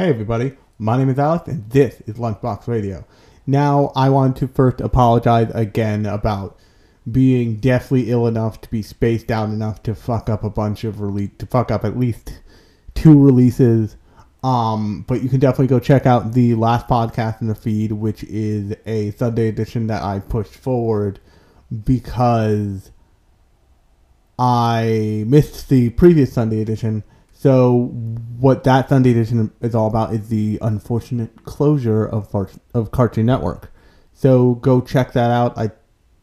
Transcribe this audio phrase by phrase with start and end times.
[0.00, 3.04] Hey everybody, my name is Alex and this is Lunchbox Radio.
[3.46, 6.58] Now I want to first apologize again about
[7.12, 11.02] being deathly ill enough to be spaced out enough to fuck up a bunch of
[11.02, 12.40] release to fuck up at least
[12.94, 13.98] two releases.
[14.42, 18.24] Um, but you can definitely go check out the last podcast in the feed, which
[18.24, 21.20] is a Sunday edition that I pushed forward
[21.84, 22.90] because
[24.38, 27.04] I missed the previous Sunday edition.
[27.40, 27.86] So
[28.38, 32.28] what that Sunday edition is all about is the unfortunate closure of
[32.74, 33.72] of Cartoon Network.
[34.12, 35.56] So go check that out.
[35.56, 35.70] I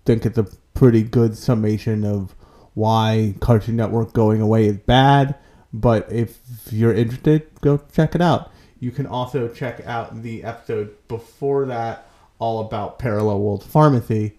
[0.05, 2.35] think it's a pretty good summation of
[2.75, 5.33] why Cartoon Network going away is bad.
[5.73, 6.37] But if
[6.69, 8.51] you're interested, go check it out.
[8.79, 12.07] You can also check out the episode before that,
[12.37, 14.37] all about Parallel World Pharmacy.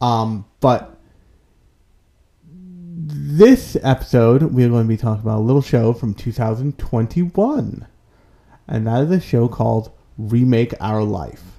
[0.00, 0.96] Um, but
[3.02, 7.86] this episode, we're going to be talking about a little show from 2021.
[8.68, 11.49] And that is a show called Remake Our Life.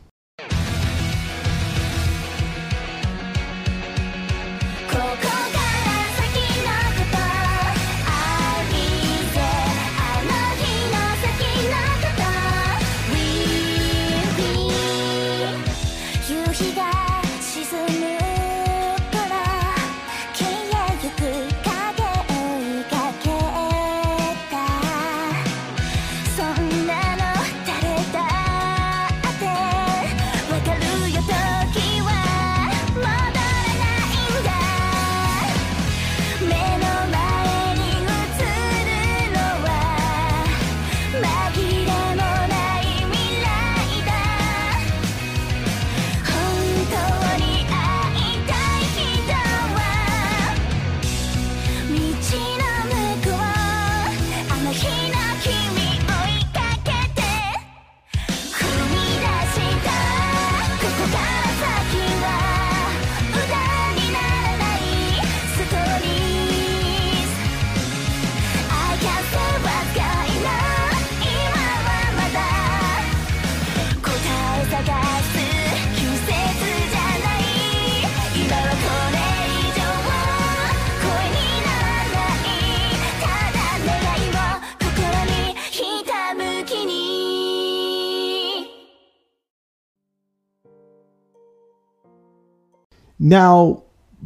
[93.24, 93.84] Now,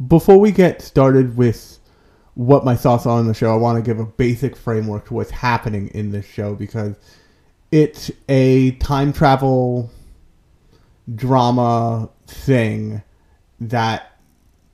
[0.08, 1.78] before we get started with
[2.32, 5.14] what my thoughts are on the show, I want to give a basic framework to
[5.14, 6.96] what's happening in this show because
[7.70, 9.90] it's a time travel
[11.14, 13.02] drama thing
[13.60, 14.18] that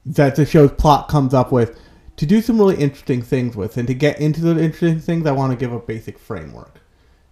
[0.06, 1.76] that the show's plot comes up with
[2.14, 3.76] to do some really interesting things with.
[3.76, 6.80] And to get into the interesting things, I want to give a basic framework.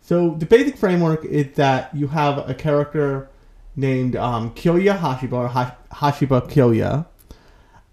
[0.00, 3.30] So the basic framework is that you have a character
[3.76, 7.06] named um, Kyoya Hashiba, or Hashiba Kyoya,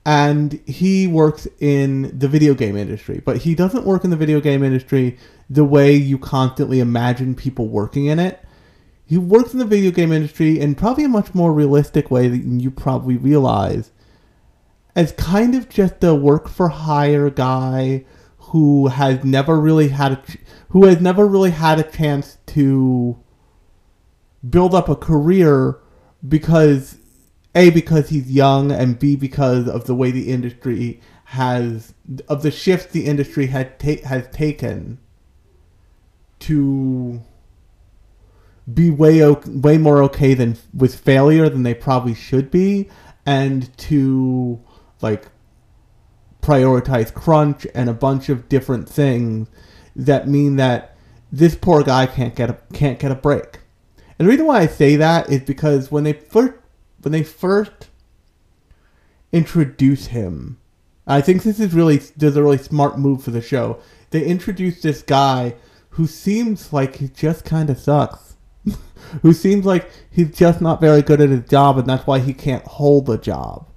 [0.05, 3.21] and he works in the video game industry.
[3.23, 5.17] But he doesn't work in the video game industry
[5.49, 8.43] the way you constantly imagine people working in it.
[9.05, 12.59] He works in the video game industry in probably a much more realistic way than
[12.59, 13.91] you probably realize,
[14.95, 18.03] as kind of just a work for hire guy
[18.37, 20.21] who has never really had a
[20.69, 23.17] who has never really had a chance to
[24.47, 25.79] build up a career
[26.27, 26.97] because
[27.55, 31.93] a because he's young and b because of the way the industry has
[32.27, 34.99] of the shift the industry had ta- has taken
[36.39, 37.21] to
[38.71, 42.89] be way o- way more okay than with failure than they probably should be
[43.25, 44.59] and to
[45.01, 45.27] like
[46.41, 49.49] prioritize crunch and a bunch of different things
[49.95, 50.95] that mean that
[51.31, 53.59] this poor guy can't get a can't get a break
[54.19, 56.53] and the reason why I say that is because when they first
[57.01, 57.89] when they first
[59.31, 60.57] introduce him,
[61.05, 63.79] I think this is really does a really smart move for the show.
[64.09, 65.55] They introduce this guy
[65.91, 68.37] who seems like he just kind of sucks.
[69.21, 72.33] who seems like he's just not very good at his job and that's why he
[72.33, 73.67] can't hold a job.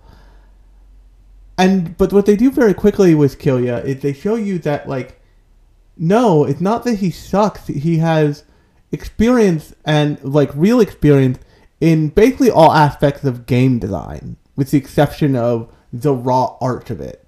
[1.58, 5.20] And but what they do very quickly with Kyoya is they show you that like
[5.98, 7.66] no, it's not that he sucks.
[7.66, 8.44] He has
[8.92, 11.38] experience and like real experience
[11.80, 17.00] in basically all aspects of game design, with the exception of the raw art of
[17.00, 17.26] it.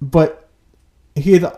[0.00, 0.48] But
[1.14, 1.52] he has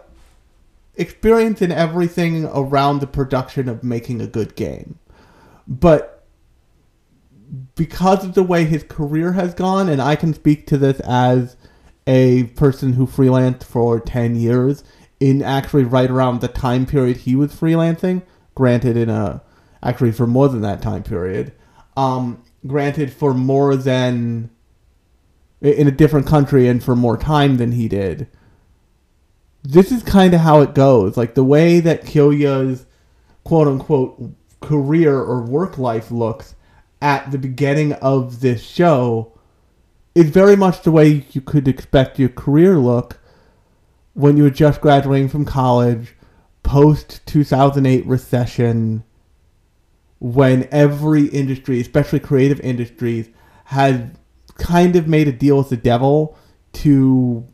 [0.97, 4.99] experience in everything around the production of making a good game.
[5.67, 6.25] But
[7.75, 11.57] because of the way his career has gone, and I can speak to this as
[12.07, 14.85] a person who freelanced for 10 years,
[15.19, 18.23] in actually right around the time period he was freelancing,
[18.57, 19.41] granted in a
[19.83, 21.53] actually for more than that time period.
[21.97, 24.51] Um, granted, for more than
[25.61, 28.29] in a different country and for more time than he did.
[29.63, 31.17] This is kind of how it goes.
[31.17, 32.87] Like the way that Kyoya's
[33.45, 36.55] quote unquote career or work life looks
[37.01, 39.33] at the beginning of this show
[40.15, 43.19] is very much the way you could expect your career look
[44.15, 46.16] when you were just graduating from college,
[46.67, 49.05] post 2008 recession,
[50.19, 53.31] when every industry, especially creative industries,
[53.67, 54.19] had
[54.59, 56.37] kind of made a deal with the devil
[56.73, 57.47] to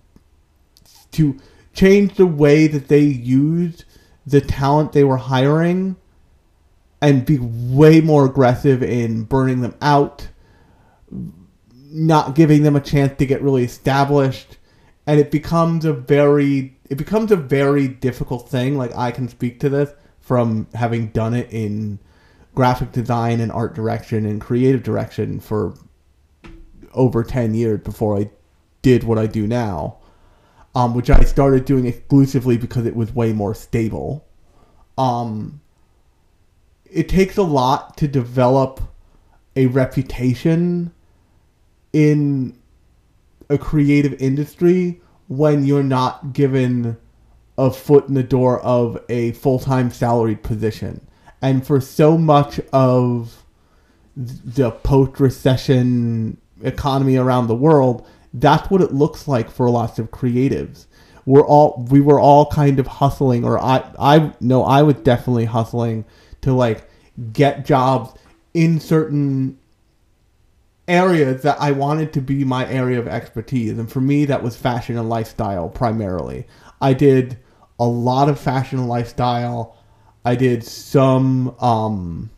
[1.11, 1.39] to
[1.75, 3.85] change the way that they used
[4.27, 5.97] the talent they were hiring
[7.03, 10.29] and be way more aggressive in burning them out,
[11.91, 14.57] not giving them a chance to get really established,
[15.07, 18.77] and it becomes a very it becomes a very difficult thing.
[18.77, 21.99] Like I can speak to this from having done it in
[22.55, 25.73] graphic design and art direction and creative direction for
[26.93, 28.31] over 10 years before I
[28.83, 30.01] did what I do now,
[30.75, 34.27] um, which I started doing exclusively because it was way more stable.
[34.99, 35.63] Um,
[36.85, 38.83] it takes a lot to develop
[39.57, 40.93] a reputation
[41.95, 42.59] in
[43.49, 45.01] a creative industry
[45.37, 46.97] when you're not given
[47.57, 51.01] a foot in the door of a full-time salaried position.
[51.41, 53.43] And for so much of
[54.17, 60.87] the post-recession economy around the world, that's what it looks like for lots of creatives.
[61.25, 65.45] We're all we were all kind of hustling, or I I know I was definitely
[65.45, 66.05] hustling
[66.41, 66.89] to like
[67.33, 68.19] get jobs
[68.55, 69.59] in certain
[70.93, 73.79] areas that I wanted to be my area of expertise.
[73.79, 76.47] And for me, that was fashion and lifestyle primarily.
[76.81, 77.39] I did
[77.81, 79.77] a lot of fashion and lifestyle.
[80.25, 82.31] I did some um,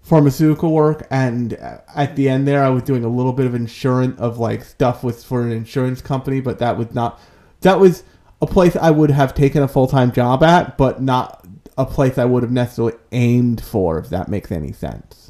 [0.00, 4.18] pharmaceutical work and at the end there I was doing a little bit of insurance
[4.18, 7.20] of like stuff with for an insurance company but that was not
[7.60, 8.04] that was
[8.40, 11.46] a place I would have taken a full-time job at but not
[11.76, 15.27] a place I would have necessarily aimed for if that makes any sense.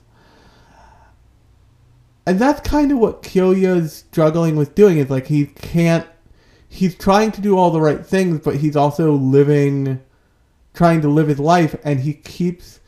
[2.29, 6.07] And that's kind of what Kyoya's struggling with doing is like he can't
[6.69, 10.01] he's trying to do all the right things but he's also living
[10.75, 12.81] trying to live his life and he keeps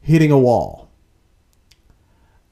[0.00, 0.84] hitting a wall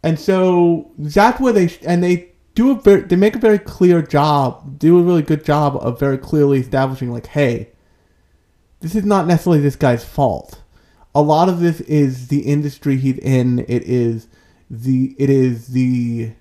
[0.03, 4.03] and so that's where they and they do a very they make a very clear
[4.03, 7.71] job, do a really good job of very clearly establishing like, hey,
[8.81, 10.61] this is not necessarily this guy's fault.
[11.15, 13.61] A lot of this is the industry he's in.
[13.61, 14.29] It is
[14.73, 16.33] the it is the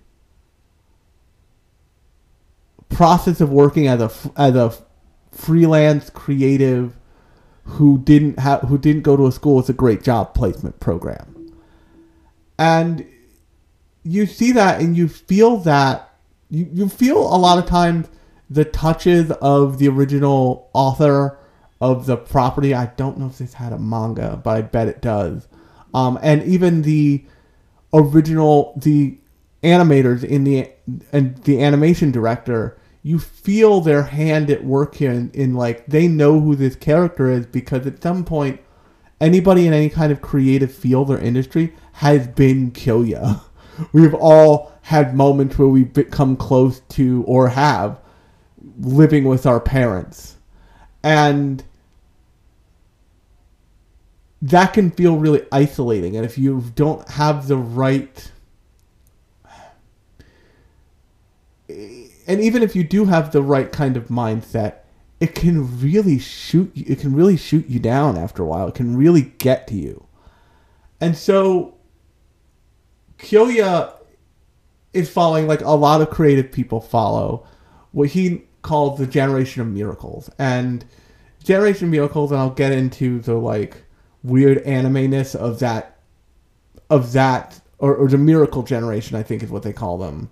[2.88, 4.74] process of working as a as a
[5.32, 6.96] freelance creative
[7.64, 11.54] who didn't have who didn't go to a school with a great job placement program.
[12.58, 13.06] And
[14.04, 16.18] you see that and you feel that
[16.50, 18.08] you, you feel a lot of times
[18.50, 21.38] the touches of the original author
[21.82, 22.74] of the property.
[22.74, 25.50] I don't know if this had a manga, but I bet it does.
[25.94, 27.26] Um, and even the
[27.94, 29.18] original the
[29.64, 30.70] animators in the
[31.12, 36.08] and the animation director, you feel their hand at work here in, in like they
[36.08, 38.60] know who this character is because at some point
[39.20, 43.42] anybody in any kind of creative field or industry has been Kyoya.
[43.94, 48.00] we've all had moments where we've become close to or have
[48.80, 50.38] living with our parents.
[51.04, 51.64] And
[54.42, 56.16] that can feel really isolating.
[56.16, 58.32] And if you don't have the right.
[61.70, 64.78] And even if you do have the right kind of mindset,
[65.20, 68.68] it can really shoot you, it can really shoot you down after a while.
[68.68, 70.08] It can really get to you.
[71.00, 71.76] And so
[73.20, 73.94] Kyoya
[74.94, 77.46] is following like a lot of creative people follow
[77.92, 80.86] what he calls the generation of miracles and
[81.44, 83.84] generation of miracles and i'll get into the like
[84.24, 85.98] weird anime-ness of that
[86.90, 90.30] of that or, or the miracle generation i think is what they call them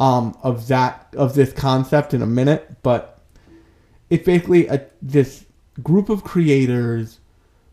[0.00, 3.20] um, of that of this concept in a minute but
[4.10, 5.44] it's basically a, this
[5.82, 7.20] group of creators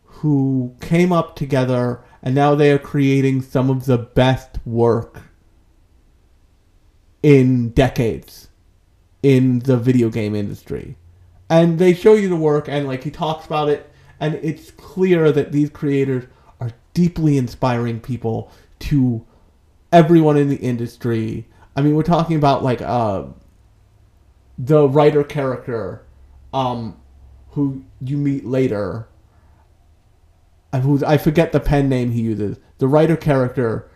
[0.04, 5.22] who came up together and now they are creating some of the best work
[7.22, 8.50] in decades
[9.22, 10.96] in the video game industry.
[11.50, 15.32] And they show you the work and like he talks about it and it's clear
[15.32, 16.26] that these creators
[16.60, 19.26] are deeply inspiring people to
[19.92, 21.48] everyone in the industry.
[21.76, 23.26] I mean, we're talking about like uh
[24.58, 26.06] the writer character
[26.54, 26.98] um
[27.52, 29.08] who you meet later
[30.72, 32.58] I, who's- I forget the pen name he uses.
[32.80, 33.90] The writer character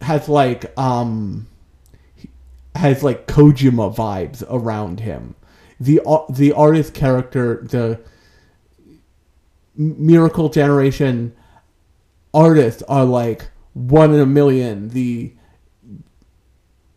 [0.00, 1.46] has like um
[2.74, 5.34] has like Kojima vibes around him.
[5.80, 8.00] The the artist character, the
[9.80, 11.34] Miracle Generation
[12.34, 14.90] artists are like one in a million.
[14.90, 15.34] The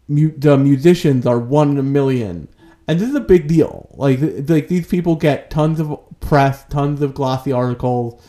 [0.09, 2.49] the musicians are one in a million,
[2.87, 3.89] and this is a big deal.
[3.93, 8.21] Like like these people get tons of press, tons of glossy articles,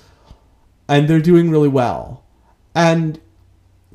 [0.88, 2.25] and they're doing really well.
[2.76, 3.20] And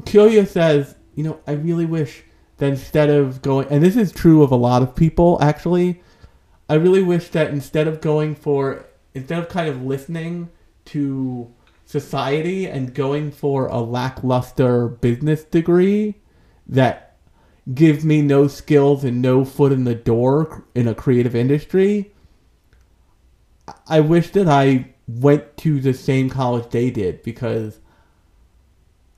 [0.01, 2.23] Kyoya says, you know, I really wish
[2.57, 6.01] that instead of going, and this is true of a lot of people actually,
[6.67, 10.49] I really wish that instead of going for, instead of kind of listening
[10.85, 11.53] to
[11.85, 16.15] society and going for a lackluster business degree
[16.67, 17.17] that
[17.73, 22.11] gives me no skills and no foot in the door in a creative industry,
[23.87, 27.79] I wish that I went to the same college they did because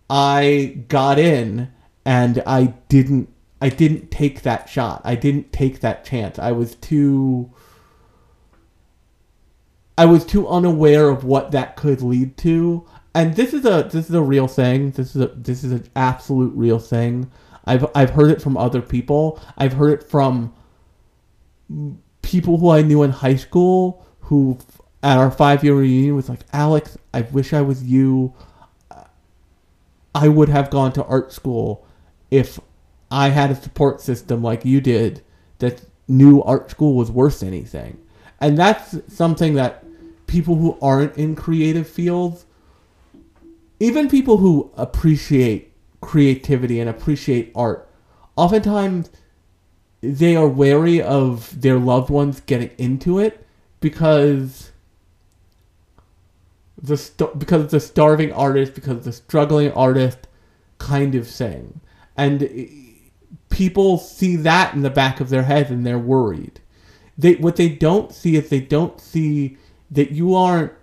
[0.09, 1.71] I got in
[2.05, 3.29] and I didn't
[3.61, 5.01] I didn't take that shot.
[5.05, 6.39] I didn't take that chance.
[6.39, 7.51] I was too
[9.97, 12.85] I was too unaware of what that could lead to.
[13.13, 14.91] And this is a this is a real thing.
[14.91, 17.29] This is a this is an absolute real thing.
[17.65, 19.39] I've I've heard it from other people.
[19.57, 20.53] I've heard it from
[22.21, 24.57] people who I knew in high school who
[25.03, 28.33] at our five year reunion was like, Alex, I wish I was you.
[30.13, 31.85] I would have gone to art school
[32.29, 32.59] if
[33.09, 35.23] I had a support system like you did
[35.59, 38.00] that knew art school was worth anything.
[38.41, 39.85] And that's something that
[40.27, 42.45] people who aren't in creative fields,
[43.79, 45.71] even people who appreciate
[46.01, 47.87] creativity and appreciate art,
[48.35, 49.11] oftentimes
[50.01, 53.45] they are wary of their loved ones getting into it
[53.79, 54.71] because
[56.81, 60.27] the st- because the starving artist, because the struggling artist
[60.79, 61.79] kind of thing.
[62.17, 62.69] And
[63.49, 66.59] people see that in the back of their head and they're worried.
[67.21, 69.57] They what they don't see is they don't see
[69.91, 70.73] that you aren't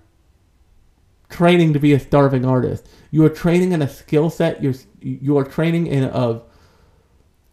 [1.28, 2.88] training to be a starving artist.
[3.10, 4.62] You are training in a skill set.
[4.62, 6.42] You're you are training in a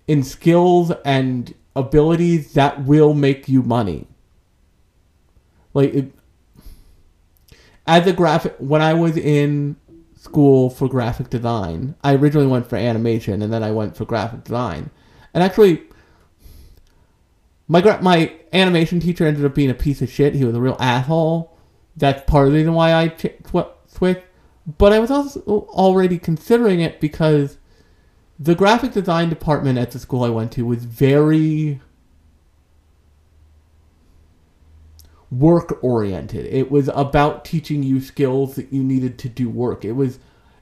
[0.08, 4.08] in skills and abilities that will make you money.
[5.74, 6.12] Like it,
[7.88, 9.77] as a graphic, when I was in
[10.15, 14.44] school for graphic design, I originally went for animation and then I went for graphic
[14.44, 14.92] design.
[15.34, 15.84] And actually,
[17.68, 20.36] my gra- my animation teacher ended up being a piece of shit.
[20.36, 21.58] He was a real asshole.
[21.98, 24.24] That's part of the reason why I ch- sw- switched.
[24.78, 27.58] But I was also already considering it because
[28.40, 31.80] the graphic design department at the school I went to was very
[35.32, 36.46] work oriented.
[36.46, 39.86] It was about teaching you skills that you needed to do work.
[39.86, 40.20] It was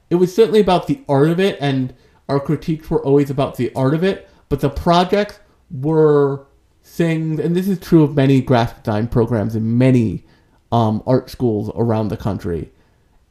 [0.09, 1.93] it was certainly about the art of it and
[2.29, 5.39] our critiques were always about the art of it, but the projects
[5.71, 6.45] were
[6.83, 10.23] things and this is true of many graphic design programs in many
[10.71, 12.71] um, art schools around the country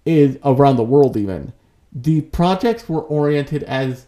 [0.05, 1.53] is around the world even.
[1.93, 4.07] The projects were oriented as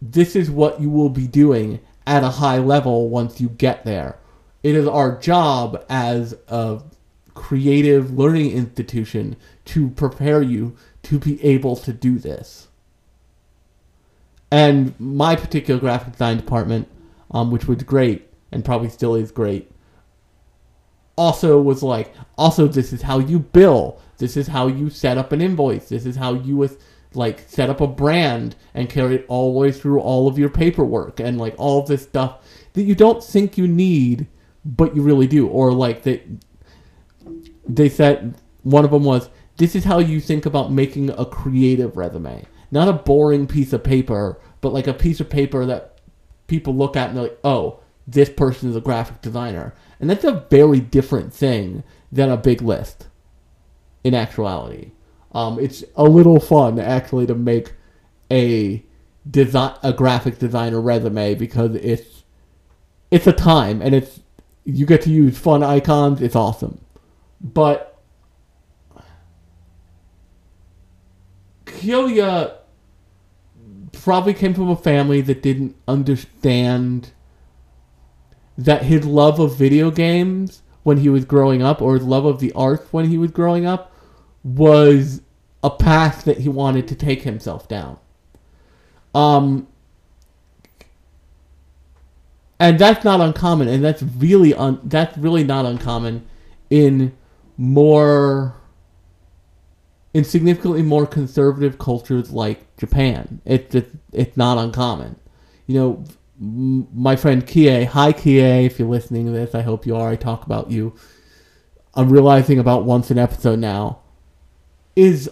[0.00, 4.18] this is what you will be doing at a high level once you get there.
[4.62, 6.82] It is our job as a
[7.34, 12.68] creative learning institution to prepare you to be able to do this.
[14.50, 16.88] And my particular graphic design department,
[17.30, 19.70] um, which was great and probably still is great,
[21.16, 24.00] also was like, also this is how you bill.
[24.18, 25.88] This is how you set up an invoice.
[25.88, 26.82] This is how you with
[27.14, 30.48] like set up a brand and carry it all the way through all of your
[30.48, 32.38] paperwork and like all this stuff
[32.72, 34.26] that you don't think you need,
[34.64, 35.46] but you really do.
[35.48, 36.26] Or like that
[37.66, 41.96] they said one of them was this is how you think about making a creative
[41.96, 46.00] resume not a boring piece of paper but like a piece of paper that
[46.46, 49.74] people look at and they're like oh this person is a graphic designer.
[50.00, 53.06] And that's a very different thing than a big list
[54.04, 54.92] in actuality.
[55.32, 57.72] Um, it's a little fun actually to make
[58.30, 58.84] a
[59.30, 62.24] design a graphic designer resume because it's
[63.10, 64.20] it's a time and it's
[64.64, 66.80] you get to use fun icons it's awesome.
[67.40, 68.00] But
[71.66, 72.54] Kyoya
[73.92, 77.12] probably came from a family that didn't understand
[78.58, 82.40] that his love of video games when he was growing up or his love of
[82.40, 83.92] the arts when he was growing up
[84.44, 85.22] was
[85.62, 87.98] a path that he wanted to take himself down.
[89.14, 89.68] Um
[92.58, 96.26] and that's not uncommon and that's really un- that's really not uncommon
[96.70, 97.12] in
[97.56, 98.56] more
[100.14, 103.40] in significantly more conservative cultures like Japan.
[103.44, 105.16] It's just, it's not uncommon.
[105.66, 106.04] You know,
[106.38, 110.10] my friend Kie, hi Kie, if you're listening to this, I hope you are.
[110.10, 110.94] I talk about you.
[111.94, 114.00] I'm realizing about once an episode now.
[114.96, 115.30] Is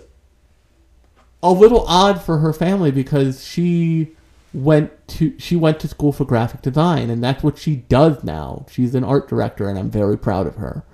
[1.43, 4.15] a little odd for her family because she
[4.53, 8.67] went to she went to school for graphic design and that's what she does now.
[8.71, 10.85] She's an art director and I'm very proud of her.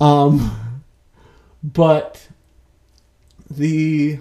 [0.00, 0.82] Um
[1.62, 2.28] but
[3.50, 4.18] the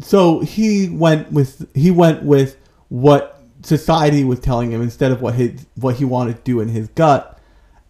[0.00, 2.56] so he went with he went with
[2.88, 6.68] what society was telling him instead of what his what he wanted to do in
[6.68, 7.38] his gut.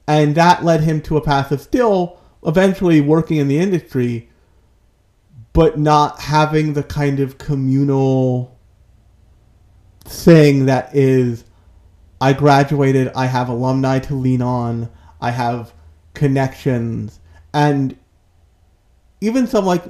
[0.07, 4.29] And that led him to a path of still eventually working in the industry
[5.53, 8.57] but not having the kind of communal
[10.05, 11.45] thing that is
[12.21, 14.91] I graduated, I have alumni to lean on,
[15.21, 15.73] I have
[16.15, 17.19] connections,
[17.53, 17.97] and
[19.21, 19.83] even some like,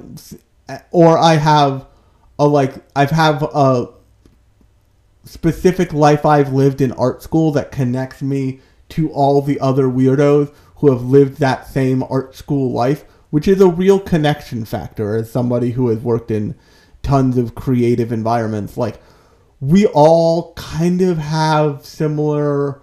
[0.91, 1.85] or I have
[2.41, 3.89] a like, I've have a
[5.23, 10.51] specific life I've lived in art school that connects me to all the other weirdos
[10.77, 15.29] who have lived that same art school life, which is a real connection factor as
[15.29, 16.55] somebody who has worked in
[17.03, 18.75] tons of creative environments.
[18.75, 18.99] Like,
[19.59, 22.81] we all kind of have similar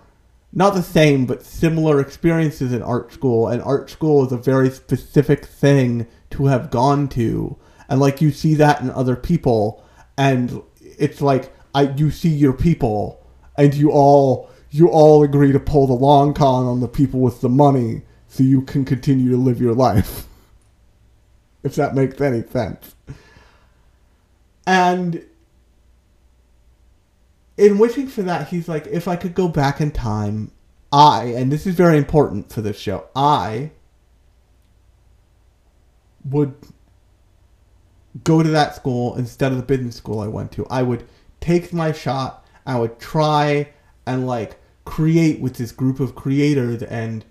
[0.53, 4.71] not the same but similar experiences in art school and art school is a very
[4.71, 7.59] specific thing to have gone to
[7.89, 9.85] and like you see that in other people
[10.17, 13.25] and it's like I you see your people
[13.57, 17.41] and you all you all agree to pull the long con on the people with
[17.41, 20.25] the money so you can continue to live your life.
[21.65, 22.95] If that makes any sense.
[24.65, 25.27] And
[27.57, 30.53] in wishing for that, he's like, if I could go back in time,
[30.93, 33.73] I, and this is very important for this show, I
[36.25, 36.55] would
[38.25, 40.67] go to that school instead of the business school I went to.
[40.69, 41.05] I would
[41.41, 42.47] take my shot.
[42.67, 43.71] I would try
[44.07, 47.25] and like create with this group of creators and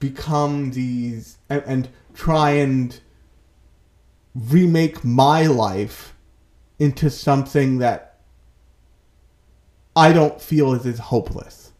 [0.00, 3.00] become these and, and try and
[4.34, 6.14] remake my life
[6.78, 8.18] into something that
[9.96, 11.72] I don't feel is as hopeless.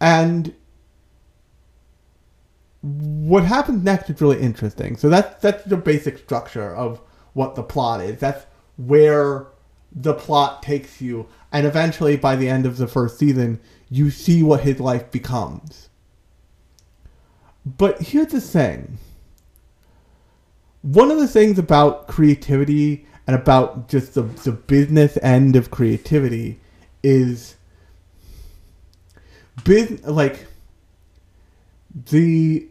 [0.00, 0.54] And
[2.82, 4.96] what happens next is really interesting.
[4.96, 7.00] So that's that's the basic structure of
[7.32, 8.18] what the plot is.
[8.18, 8.44] That's
[8.76, 9.46] where
[9.94, 14.42] the plot takes you, and eventually, by the end of the first season, you see
[14.42, 15.90] what his life becomes.
[17.64, 18.98] But here's the thing.
[20.82, 26.60] One of the things about creativity and about just the, the business end of creativity
[27.04, 27.54] is
[29.64, 30.46] big like
[32.10, 32.68] the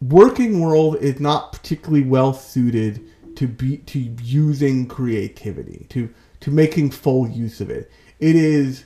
[0.00, 3.00] working world is not particularly well suited
[3.36, 8.84] to be to using creativity to to making full use of it it is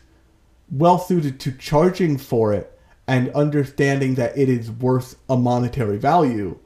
[0.70, 6.58] well suited to charging for it and understanding that it is worth a monetary value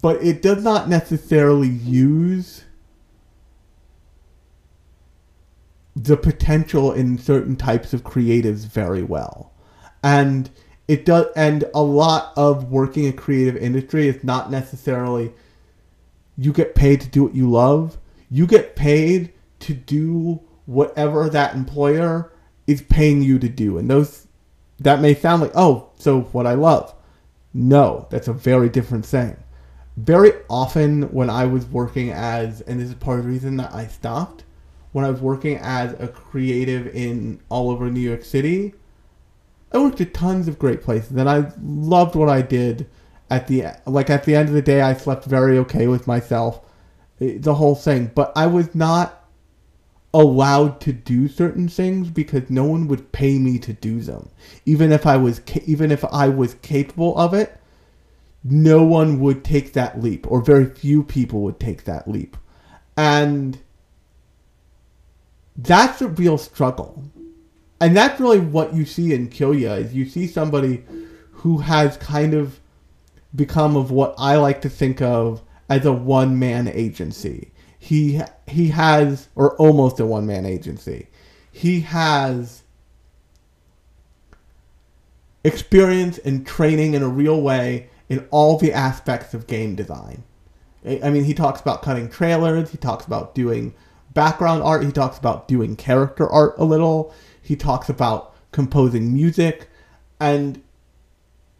[0.00, 2.64] but it does not necessarily use
[5.96, 9.52] the potential in certain types of creatives very well.
[10.02, 10.50] And
[10.86, 15.32] it does and a lot of working a creative industry is not necessarily
[16.36, 17.96] you get paid to do what you love.
[18.30, 22.32] You get paid to do whatever that employer
[22.66, 23.78] is paying you to do.
[23.78, 24.26] And those
[24.80, 26.92] that may sound like, "Oh, so what I love."
[27.52, 29.36] No, that's a very different thing
[29.96, 33.72] very often when I was working as, and this is part of the reason that
[33.72, 34.44] I stopped,
[34.92, 38.74] when I was working as a creative in all over New York City,
[39.74, 42.88] I worked at tons of great places, and I loved what I did.
[43.30, 46.60] At the like at the end of the day, I slept very okay with myself,
[47.20, 48.10] eh, the whole thing.
[48.14, 49.24] But I was not
[50.12, 54.28] allowed to do certain things because no one would pay me to do them,
[54.64, 57.60] even if I was even if I was capable of it
[58.44, 62.36] no one would take that leap, or very few people would take that leap.
[62.96, 63.58] And
[65.56, 67.02] that's a real struggle.
[67.80, 70.84] And that's really what you see in Kyoya is you see somebody
[71.32, 72.60] who has kind of
[73.34, 77.50] become of what I like to think of as a one man agency.
[77.78, 81.08] He he has or almost a one man agency.
[81.50, 82.62] He has
[85.44, 90.24] experience and training in a real way in all the aspects of game design.
[90.86, 93.74] I mean, he talks about cutting trailers, he talks about doing
[94.12, 99.68] background art, he talks about doing character art a little, he talks about composing music,
[100.18, 100.62] and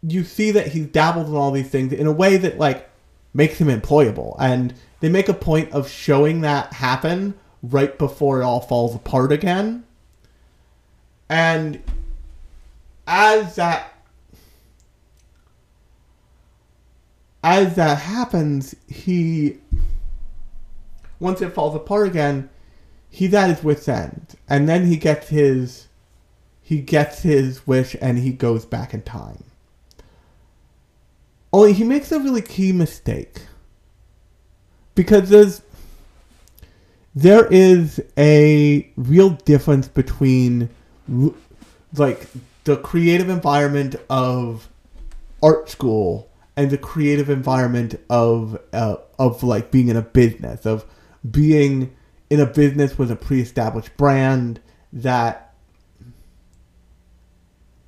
[0.01, 2.89] you see that he's dabbled in all these things in a way that like
[3.33, 8.43] makes him employable and they make a point of showing that happen right before it
[8.43, 9.83] all falls apart again.
[11.29, 11.81] And
[13.07, 13.91] as that
[17.43, 19.57] as that happens he
[21.19, 22.49] once it falls apart again
[23.15, 25.87] he's at his wit's end and then he gets his
[26.61, 29.43] he gets his wish and he goes back in time
[31.55, 33.43] only he makes a really key mistake.
[34.93, 35.61] Because there's
[37.15, 40.69] there is a real difference between
[41.95, 42.27] like
[42.65, 44.67] the creative environment of
[45.41, 50.83] art school and the creative environment of uh, of like being in a business of
[51.31, 51.94] being
[52.29, 54.59] in a business with a pre-established brand
[54.91, 55.53] that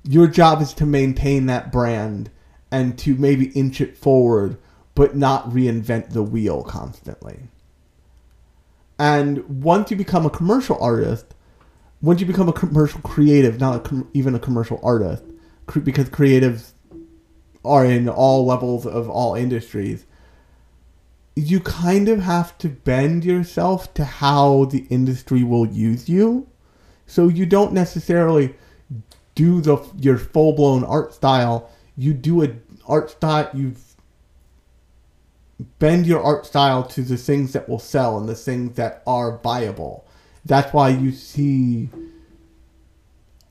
[0.04, 2.30] your job is to maintain that brand
[2.70, 4.56] and to maybe inch it forward,
[4.94, 7.48] but not reinvent the wheel constantly.
[8.98, 11.34] And once you become a commercial artist,
[12.00, 15.22] once you become a commercial creative, not a com- even a commercial artist,
[15.66, 16.72] because creatives
[17.64, 20.06] are in all levels of all industries,
[21.38, 26.48] you kind of have to bend yourself to how the industry will use you.
[27.06, 28.54] So you don't necessarily
[29.38, 32.48] do the your full blown art style you do a
[32.88, 33.72] art style you
[35.78, 39.38] bend your art style to the things that will sell and the things that are
[39.38, 40.04] viable.
[40.44, 41.88] that's why you see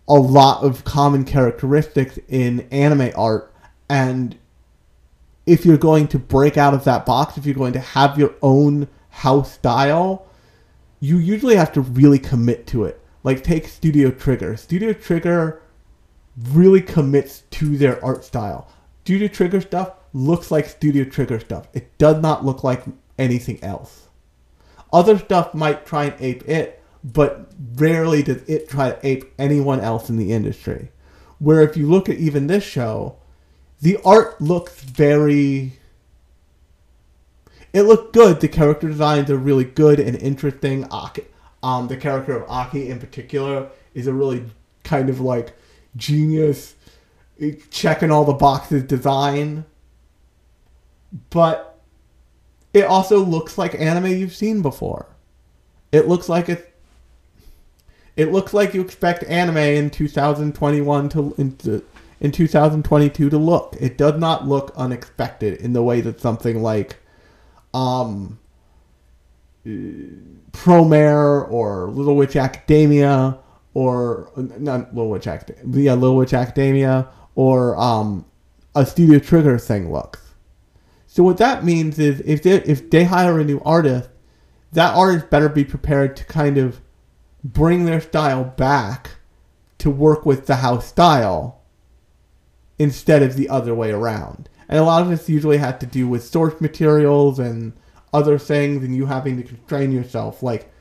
[0.10, 3.54] a lot of common characteristics in anime art
[3.90, 4.38] and
[5.48, 8.36] if you're going to break out of that box if you're going to have your
[8.42, 10.28] own house style
[11.00, 15.62] you usually have to really commit to it like take studio trigger studio trigger
[16.44, 18.70] really commits to their art style.
[19.04, 21.68] Studio Trigger stuff looks like Studio Trigger stuff.
[21.74, 22.84] It does not look like
[23.18, 24.08] anything else.
[24.94, 29.80] Other stuff might try and ape it, but rarely does it try to ape anyone
[29.80, 30.92] else in the industry.
[31.40, 33.18] Where if you look at even this show,
[33.82, 35.74] the art looks very.
[37.74, 38.40] It looked good.
[38.40, 40.86] The character designs are really good and interesting.
[41.62, 44.46] Um, the character of Aki in particular is a really
[44.84, 45.56] kind of like
[45.96, 46.76] genius,
[47.70, 49.66] checking all the boxes design.
[51.30, 51.80] But
[52.74, 55.08] it also looks like anime you've seen before.
[55.92, 56.74] It looks like it.
[58.16, 61.82] It looks like you expect anime in 2021 to in,
[62.20, 63.76] in 2022 to look.
[63.80, 66.98] It does not look unexpected in the way that something like,
[67.74, 68.40] um,
[70.52, 73.38] Promare or Little Witch Academia
[73.74, 78.26] or not Little Witch Academia, yeah, Little Witch Academia, or um,
[78.74, 80.22] a Studio Trigger thing looks.
[81.06, 84.10] So what that means is if they if they hire a new artist,
[84.72, 86.82] that artist better be prepared to kind of
[87.44, 89.12] bring their style back
[89.78, 91.57] to work with the house style
[92.80, 94.50] instead of the other way around.
[94.70, 97.74] And a lot of this usually had to do with source materials and
[98.14, 100.44] other things and you having to constrain yourself.
[100.44, 100.72] Like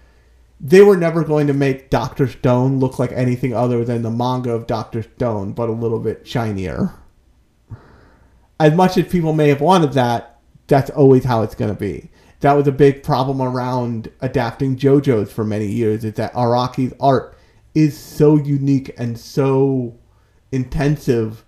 [0.61, 4.50] they were never going to make Doctor Stone look like anything other than the manga
[4.50, 6.94] of Doctor Stone, but a little bit shinier.
[8.59, 12.11] As much as people may have wanted that, that's always how it's going to be.
[12.40, 17.37] That was a big problem around adapting JoJo's for many years, is that Araki's art
[17.74, 19.98] is so unique and so
[20.52, 21.44] intensive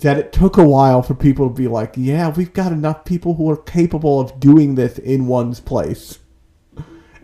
[0.00, 3.34] that it took a while for people to be like, yeah, we've got enough people
[3.34, 6.18] who are capable of doing this in one's place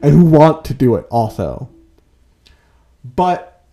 [0.01, 1.69] and who want to do it also.
[3.05, 3.65] But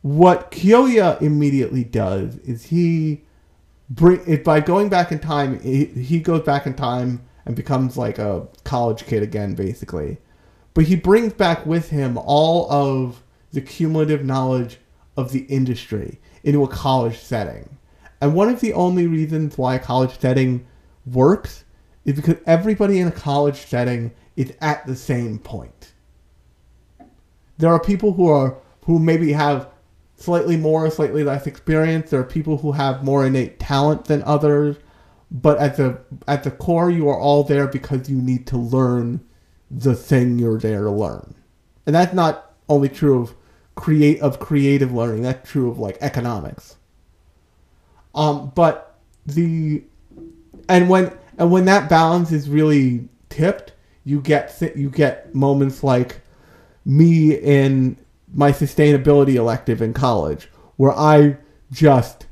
[0.00, 3.24] what Kyoya immediately does is he
[3.90, 5.60] bring by going back in time.
[5.60, 10.18] He goes back in time and becomes like a college kid again, basically.
[10.74, 14.78] But he brings back with him all of the cumulative knowledge
[15.16, 17.76] of the industry into a college setting.
[18.22, 20.64] And one of the only reasons why a college setting
[21.04, 21.64] works
[22.06, 25.92] is because everybody in a college setting is at the same point.
[27.58, 29.68] There are people who are who maybe have
[30.14, 32.10] slightly more, slightly less experience.
[32.10, 34.76] There are people who have more innate talent than others,
[35.30, 39.20] but at the at the core, you are all there because you need to learn
[39.68, 41.34] the thing you're there to learn,
[41.86, 43.34] and that's not only true of
[43.76, 45.22] create of creative learning.
[45.22, 46.76] That's true of like economics.
[48.14, 49.84] Um, but the
[50.68, 53.72] and when and when that balance is really tipped,
[54.04, 56.20] you get you get moments like
[56.84, 57.96] me in
[58.34, 61.36] my sustainability elective in college, where I
[61.70, 62.26] just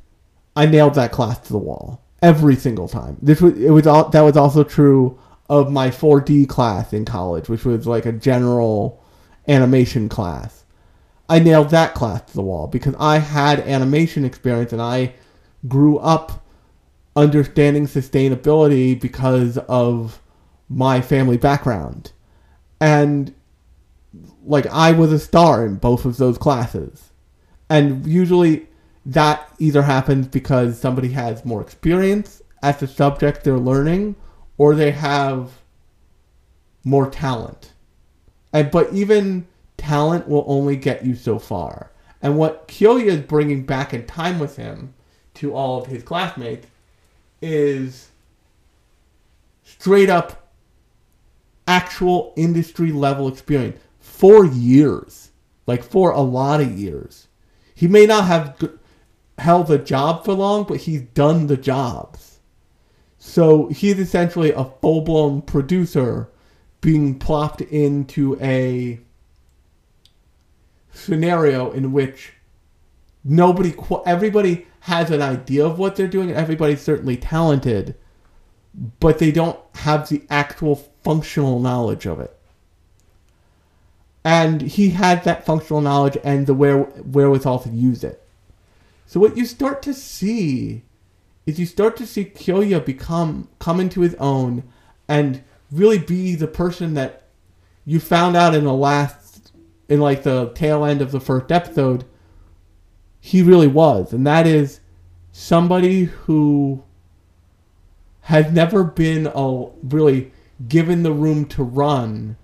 [0.56, 3.18] I nailed that class to the wall every single time.
[3.20, 5.18] This was it was all that was also true
[5.50, 9.04] of my 4D class in college, which was like a general
[9.46, 10.63] animation class.
[11.28, 15.14] I nailed that class to the wall because I had animation experience and I
[15.66, 16.44] grew up
[17.16, 20.20] understanding sustainability because of
[20.68, 22.12] my family background.
[22.80, 23.34] And
[24.44, 27.12] like I was a star in both of those classes.
[27.70, 28.66] And usually
[29.06, 34.16] that either happens because somebody has more experience at the subject they're learning
[34.58, 35.50] or they have
[36.84, 37.72] more talent.
[38.52, 39.46] And but even
[39.84, 41.90] talent will only get you so far.
[42.22, 44.94] And what Kyoya is bringing back in time with him
[45.34, 46.66] to all of his classmates
[47.42, 48.08] is
[49.62, 50.50] straight up
[51.68, 55.32] actual industry level experience for years,
[55.66, 57.28] like for a lot of years.
[57.74, 58.70] He may not have
[59.36, 62.40] held a job for long, but he's done the jobs.
[63.18, 66.30] So he's essentially a full blown producer
[66.80, 69.00] being plopped into a
[70.94, 72.32] scenario in which
[73.22, 73.74] nobody,
[74.06, 77.94] everybody has an idea of what they're doing, and everybody's certainly talented,
[79.00, 82.38] but they don't have the actual functional knowledge of it.
[84.24, 88.26] And he had that functional knowledge and the where, wherewithal to use it.
[89.06, 90.82] So what you start to see
[91.46, 94.64] is you start to see Kyoya become come into his own
[95.08, 97.24] and really be the person that
[97.84, 99.23] you found out in the last
[99.88, 102.04] in like the tail end of the first episode
[103.20, 104.80] he really was and that is
[105.32, 106.82] somebody who
[108.22, 110.32] has never been a really
[110.68, 112.36] given the room to run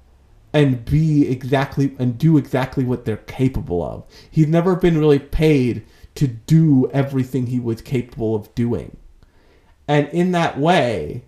[0.53, 4.05] and be exactly and do exactly what they're capable of.
[4.31, 5.85] He's never been really paid
[6.16, 8.96] to do everything he was capable of doing.
[9.87, 11.24] And in that way,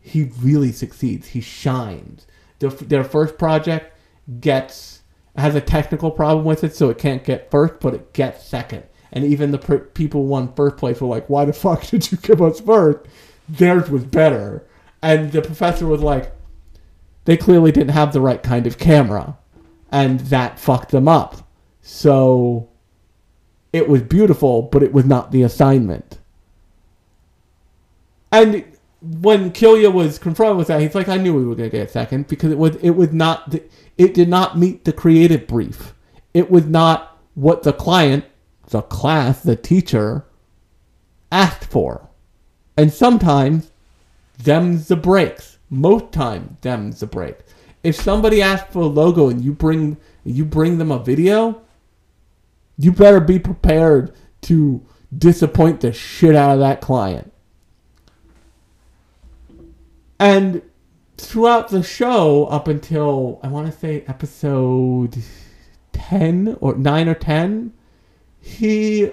[0.00, 1.28] he really succeeds.
[1.28, 2.26] He shines.
[2.58, 3.96] Their, their first project
[4.40, 4.95] gets
[5.38, 8.84] has a technical problem with it, so it can't get first, but it gets second.
[9.12, 12.18] And even the per- people won first place were like, "Why the fuck did you
[12.18, 13.06] give us first?
[13.48, 14.66] Theirs was better."
[15.02, 16.32] And the professor was like,
[17.24, 19.36] "They clearly didn't have the right kind of camera,
[19.90, 21.48] and that fucked them up."
[21.82, 22.68] So
[23.72, 26.18] it was beautiful, but it was not the assignment.
[28.32, 28.64] And
[29.20, 31.88] when Kyoya was confronted with that, he's like, "I knew we were going to get
[31.88, 33.62] a second because it was it was not the,
[33.98, 35.94] it did not meet the creative brief.
[36.34, 38.24] It was not what the client,
[38.68, 40.24] the class, the teacher
[41.30, 42.08] asked for.
[42.76, 43.70] And sometimes
[44.38, 45.58] them's the breaks.
[45.70, 47.54] Most time them's the breaks.
[47.82, 51.62] If somebody asks for a logo and you bring you bring them a video,
[52.76, 54.84] you better be prepared to
[55.16, 57.32] disappoint the shit out of that client.
[60.18, 60.62] And
[61.18, 65.16] throughout the show, up until I want to say episode
[65.92, 67.72] 10 or 9 or 10,
[68.40, 69.10] he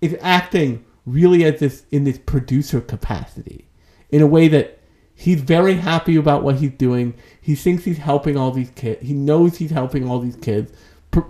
[0.00, 3.66] is acting really as this in this producer capacity
[4.10, 4.78] in a way that
[5.14, 7.14] he's very happy about what he's doing.
[7.40, 9.06] He thinks he's helping all these kids.
[9.06, 10.72] He knows he's helping all these kids,
[11.10, 11.20] pr-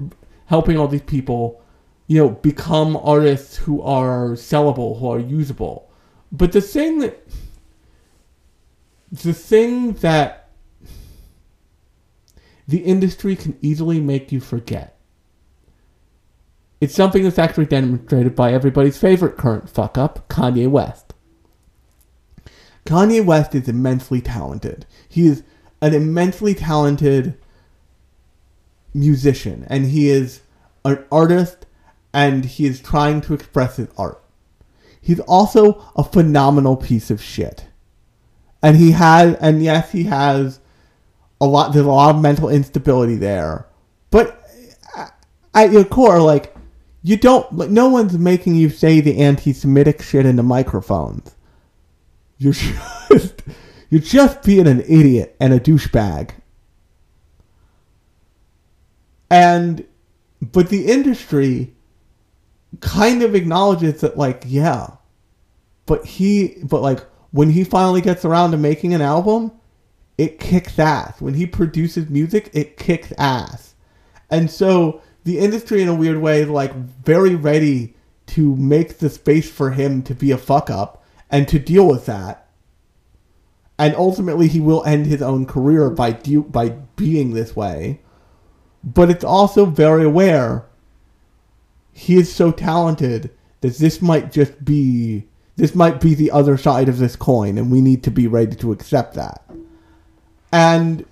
[0.46, 1.62] helping all these people,
[2.06, 5.90] you know, become artists who are sellable, who are usable.
[6.32, 7.26] But the thing that
[9.10, 10.50] the thing that
[12.68, 14.96] the industry can easily make you forget.
[16.80, 21.12] It's something that's actually demonstrated by everybody's favorite current fuck up, Kanye West.
[22.86, 24.86] Kanye West is immensely talented.
[25.08, 25.42] He is
[25.82, 27.36] an immensely talented
[28.94, 30.40] musician, and he is
[30.84, 31.66] an artist,
[32.14, 34.22] and he is trying to express his art.
[35.00, 37.66] He's also a phenomenal piece of shit
[38.62, 40.60] and he has, and yes, he has
[41.40, 41.72] a lot.
[41.72, 43.66] There's a lot of mental instability there,
[44.10, 44.42] but
[44.96, 45.08] uh,
[45.54, 46.54] at your core, like
[47.02, 51.34] you don't, like no one's making you say the anti-Semitic shit into microphones.
[52.38, 52.52] You're
[53.12, 53.42] just,
[53.88, 56.30] you're just being an idiot and a douchebag.
[59.30, 59.86] And,
[60.40, 61.72] but the industry
[62.80, 64.88] kind of acknowledges that, like, yeah,
[65.86, 69.52] but he, but like when he finally gets around to making an album,
[70.18, 71.20] it kicks ass.
[71.20, 73.74] When he produces music, it kicks ass.
[74.30, 79.10] And so the industry, in a weird way, is like very ready to make the
[79.10, 82.48] space for him to be a fuck up and to deal with that.
[83.78, 88.00] And ultimately, he will end his own career by de- by being this way.
[88.84, 90.66] But it's also very aware
[91.92, 93.30] he is so talented
[93.62, 95.28] that this might just be
[95.60, 98.56] this might be the other side of this coin and we need to be ready
[98.56, 99.44] to accept that.
[100.50, 101.04] And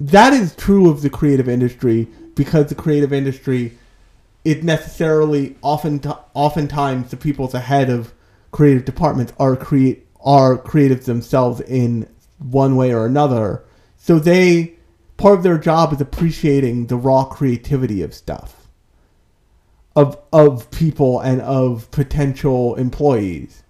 [0.00, 3.76] that is true of the creative industry because the creative industry
[4.44, 6.00] it necessarily often
[6.32, 8.14] oftentimes the people at the head of
[8.52, 13.64] creative departments are create are creatives themselves in one way or another.
[13.96, 14.74] So they
[15.16, 18.68] part of their job is appreciating the raw creativity of stuff.
[19.96, 23.64] Of of people and of potential employees.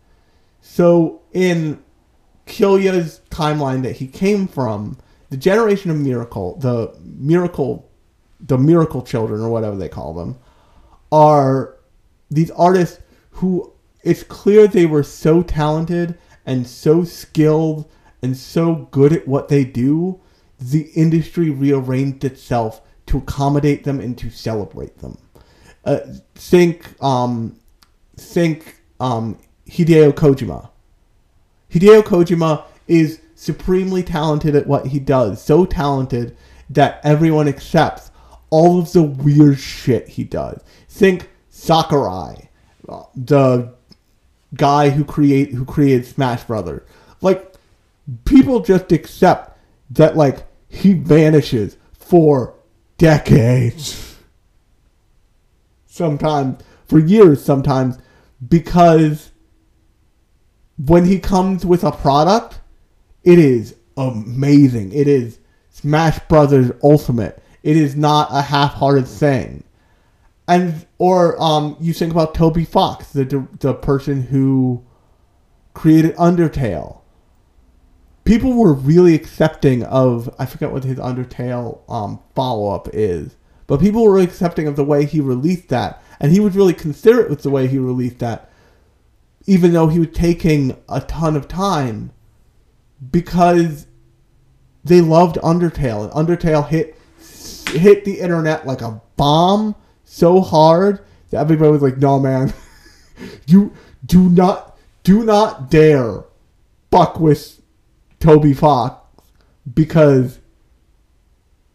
[0.75, 1.85] So in
[2.47, 4.97] Killia's timeline that he came from,
[5.29, 7.91] the generation of miracle, the miracle
[8.41, 10.39] the miracle children or whatever they call them,
[11.13, 11.77] are
[12.31, 13.01] these artists
[13.33, 13.71] who
[14.03, 17.87] it's clear they were so talented and so skilled
[18.23, 20.23] and so good at what they do,
[20.59, 25.19] the industry rearranged itself to accommodate them and to celebrate them.
[25.85, 26.01] Uh,
[26.35, 27.61] think, um,
[28.17, 30.70] think um, Hideo Kojima.
[31.70, 36.37] Hideo Kojima is supremely talented at what he does, so talented
[36.70, 38.11] that everyone accepts
[38.51, 40.62] all of the weird shit he does.
[40.88, 42.48] Think Sakurai,
[43.14, 43.75] the
[44.55, 46.87] guy who create who created Smash Brothers.
[47.20, 47.55] Like
[48.25, 49.59] people just accept
[49.90, 52.55] that like he vanishes for
[52.98, 54.16] decades.
[55.87, 57.98] Sometimes for years sometimes
[58.46, 59.32] because
[60.79, 62.61] when he comes with a product,
[63.25, 64.93] it is amazing.
[64.93, 65.39] It is
[65.71, 67.43] Smash Brothers Ultimate.
[67.63, 69.65] It is not a half-hearted thing.
[70.49, 74.85] And or um, you think about Toby Fox, the the person who
[75.75, 77.01] created Undertale.
[78.25, 83.81] People were really accepting of I forget what his Undertale um, follow up is, but
[83.81, 87.43] people were accepting of the way he released that, and he was really considerate with
[87.43, 88.52] the way he released that,
[89.46, 92.12] even though he was taking a ton of time,
[93.11, 93.87] because
[94.85, 96.96] they loved Undertale, and Undertale hit
[97.68, 99.74] hit the internet like a bomb
[100.05, 101.00] so hard
[101.31, 102.52] that everybody was like, "No, man,
[103.46, 103.72] you
[104.05, 106.24] do not, do not dare
[106.90, 107.61] fuck with
[108.20, 108.96] Toby Fox
[109.74, 110.40] because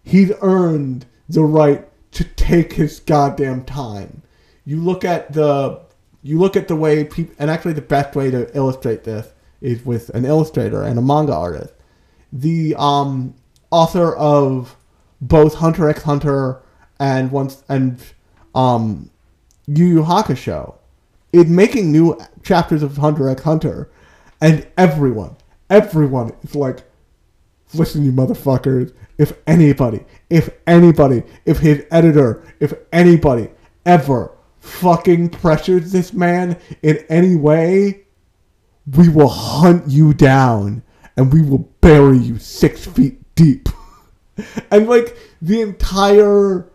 [0.03, 4.21] he's earned the right to take his goddamn time."
[4.65, 5.79] You look at the,
[6.27, 9.85] you look at the way people, and actually the best way to illustrate this is
[9.85, 11.73] with an illustrator and a manga artist.
[12.33, 13.33] The um,
[13.71, 14.75] author of
[15.21, 16.61] both Hunter x Hunter
[16.99, 17.99] and once and
[18.53, 19.09] um,
[19.67, 20.75] Yu Yu Hakusho
[21.31, 23.89] in making new chapters of Hunter x Hunter,
[24.41, 25.37] and everyone,
[25.69, 26.83] everyone is like,
[27.73, 28.93] listen, you motherfuckers.
[29.17, 33.49] If anybody, if anybody, if his editor, if anybody
[33.85, 34.36] ever
[34.67, 38.03] fucking pressures this man in any way,
[38.95, 40.83] we will hunt you down
[41.15, 43.69] and we will bury you six feet deep.
[44.71, 46.69] and like the entire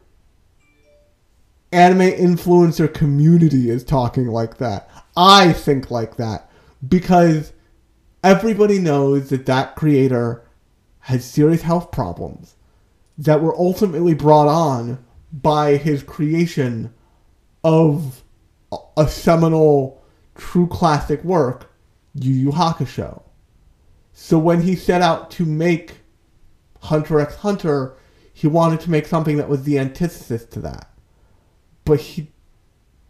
[1.71, 4.91] anime influencer community is talking like that.
[5.17, 6.51] I think like that
[6.87, 7.53] because
[8.25, 10.45] everybody knows that that creator
[11.01, 12.57] has serious health problems
[13.19, 16.93] that were ultimately brought on by his creation
[17.65, 18.23] of
[18.97, 20.03] a seminal
[20.35, 21.71] true classic work,
[22.15, 23.23] Yu Yu Hakusho.
[24.13, 26.01] So when he set out to make
[26.81, 27.95] Hunter x Hunter,
[28.33, 30.91] he wanted to make something that was the antithesis to that.
[31.85, 32.31] But he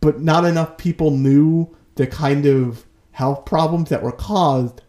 [0.00, 4.82] but not enough people knew the kind of health problems that were caused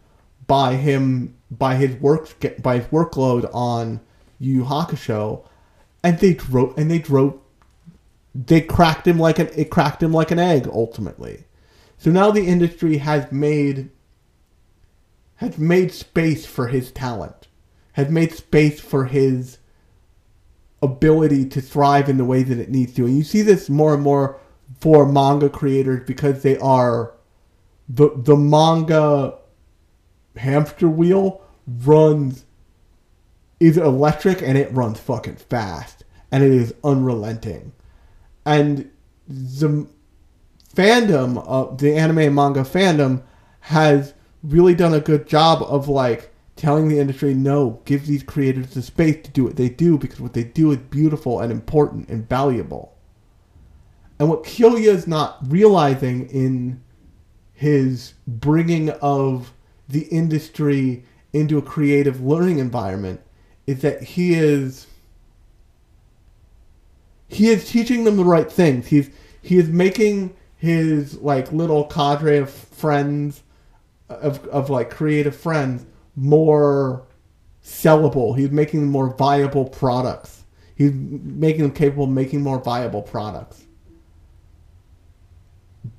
[0.46, 2.28] by him by his work
[2.62, 4.00] by his workload on
[4.38, 5.46] Yu Yu Hakusho,
[6.02, 7.38] and they drove and they drove
[8.34, 11.44] they cracked him like an it cracked him like an egg ultimately.
[11.98, 13.90] So now the industry has made
[15.36, 17.48] has made space for his talent
[17.94, 19.58] has made space for his
[20.82, 23.06] ability to thrive in the way that it needs to.
[23.06, 24.38] And you see this more and more
[24.80, 27.14] for manga creators because they are
[27.88, 29.38] the the manga
[30.36, 32.44] hamster wheel runs
[33.60, 37.72] is electric and it runs fucking fast and it is unrelenting.
[38.44, 38.90] And
[39.26, 39.88] the
[40.74, 43.22] fandom of the anime and manga fandom
[43.60, 48.74] has really done a good job of like telling the industry no, give these creators
[48.74, 52.08] the space to do what they do because what they do is beautiful and important
[52.08, 52.94] and valuable.
[54.18, 56.80] And what Killia is not realizing in
[57.52, 59.52] his bringing of
[59.88, 63.20] the industry into a creative learning environment
[63.66, 64.86] is that he is
[67.28, 68.86] he is teaching them the right things.
[68.86, 69.10] He's
[69.42, 73.42] he is making his like little cadre of friends
[74.08, 75.84] of, of like creative friends
[76.16, 77.02] more
[77.62, 78.36] sellable.
[78.36, 80.44] He's making them more viable products.
[80.76, 83.64] He's making them capable of making more viable products.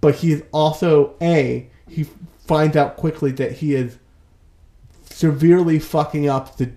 [0.01, 2.05] But he's also a he
[2.45, 3.97] finds out quickly that he is
[5.09, 6.71] severely fucking up the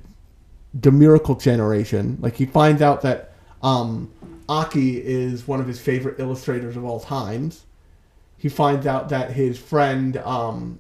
[0.75, 2.19] the miracle generation.
[2.21, 3.33] Like he finds out that
[3.63, 4.11] um,
[4.49, 7.65] Aki is one of his favorite illustrators of all times.
[8.37, 10.79] He finds out that his friend um,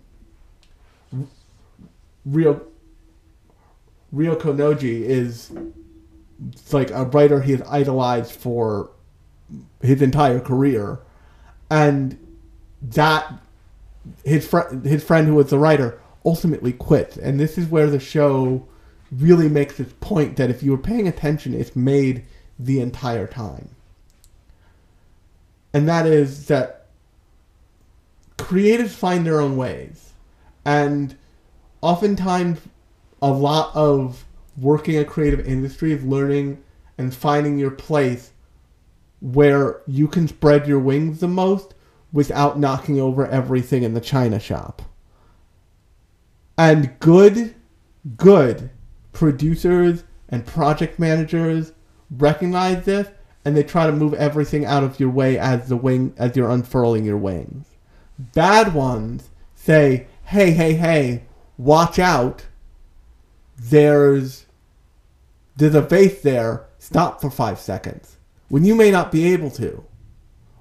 [2.24, 2.62] Rio
[4.14, 5.50] Ryoko Noji is
[6.72, 8.90] like a writer he has idolized for
[9.82, 11.00] his entire career,
[11.70, 12.18] and
[12.80, 13.32] that
[14.24, 18.00] his friend his friend who was the writer ultimately quits, and this is where the
[18.00, 18.66] show
[19.10, 22.24] really makes its point that if you were paying attention, it's made
[22.58, 23.68] the entire time,
[25.72, 26.86] and that is that
[28.36, 30.12] creatives find their own ways,
[30.64, 31.16] and
[31.80, 32.60] oftentimes
[33.22, 34.24] a lot of
[34.60, 36.62] working a creative industry is learning
[36.96, 38.32] and finding your place
[39.20, 41.74] where you can spread your wings the most
[42.12, 44.82] without knocking over everything in the china shop.
[46.56, 47.54] And good,
[48.16, 48.70] good
[49.12, 51.72] producers and project managers
[52.10, 53.08] recognize this
[53.44, 56.50] and they try to move everything out of your way as the wing as you're
[56.50, 57.66] unfurling your wings.
[58.18, 61.24] Bad ones say, "Hey, hey, hey,
[61.56, 62.46] watch out.
[63.56, 64.46] There's
[65.56, 66.66] there's a vase there.
[66.78, 68.16] Stop for 5 seconds."
[68.48, 69.84] When you may not be able to.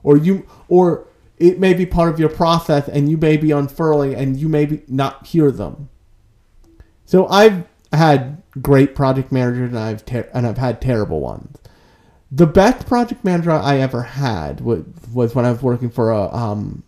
[0.04, 4.16] Or you or it may be part of your process and you may be unfurling
[4.16, 5.90] and you may be not hear them.
[7.06, 11.58] So I've had great project managers and I've ter- and I've had terrible ones.
[12.32, 14.84] The best project manager I ever had was,
[15.14, 16.84] was when I was working for a um,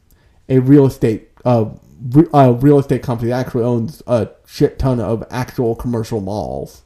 [0.50, 1.66] a real estate uh,
[2.12, 6.84] re- a real estate company that actually owns a shit ton of actual commercial malls.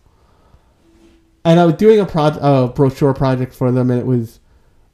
[1.45, 4.39] And I was doing a, pro- a brochure project for them, and it was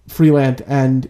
[0.08, 1.10] freelance, and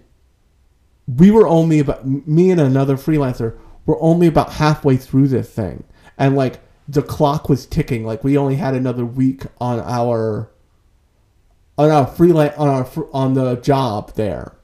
[1.08, 5.84] we were only about me and another freelancer were only about halfway through this thing,
[6.18, 6.60] and like
[6.90, 8.06] the clock was ticking.
[8.06, 10.50] Like we only had another week on our
[11.78, 14.56] on our freelance on our on the job there,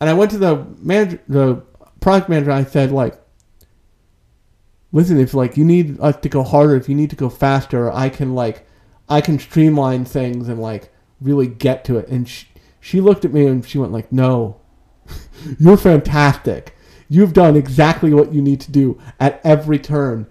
[0.00, 1.62] and I went to the manager, the
[2.00, 2.50] product manager.
[2.50, 3.20] I said like,
[4.92, 7.92] listen, if like you need us to go harder, if you need to go faster,
[7.92, 8.66] I can like
[9.08, 10.90] I can streamline things and like
[11.20, 12.08] really get to it.
[12.08, 12.46] And she,
[12.80, 14.60] she looked at me and she went like, no
[15.58, 16.74] you're fantastic.
[17.08, 20.26] You've done exactly what you need to do at every turn.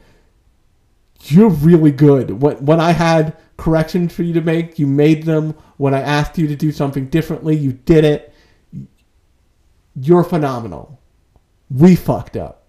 [1.24, 2.42] You're really good.
[2.42, 5.56] When, when I had corrections for you to make, you made them.
[5.78, 8.34] When I asked you to do something differently, you did it.
[9.96, 11.00] You're phenomenal.
[11.70, 12.64] We fucked up.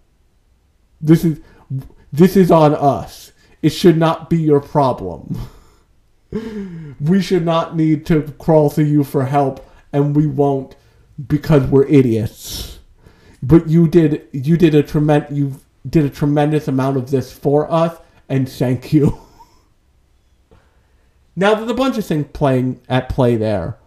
[1.01, 1.41] This is
[2.13, 3.33] this is on us.
[3.61, 5.37] It should not be your problem.
[7.01, 10.77] we should not need to crawl to you for help and we won't
[11.29, 12.79] because we're idiots.
[13.43, 17.71] But you did you did a tremendous you did a tremendous amount of this for
[17.71, 17.97] us,
[18.29, 19.21] and thank you.
[21.37, 23.79] now there's a bunch of things playing at play there,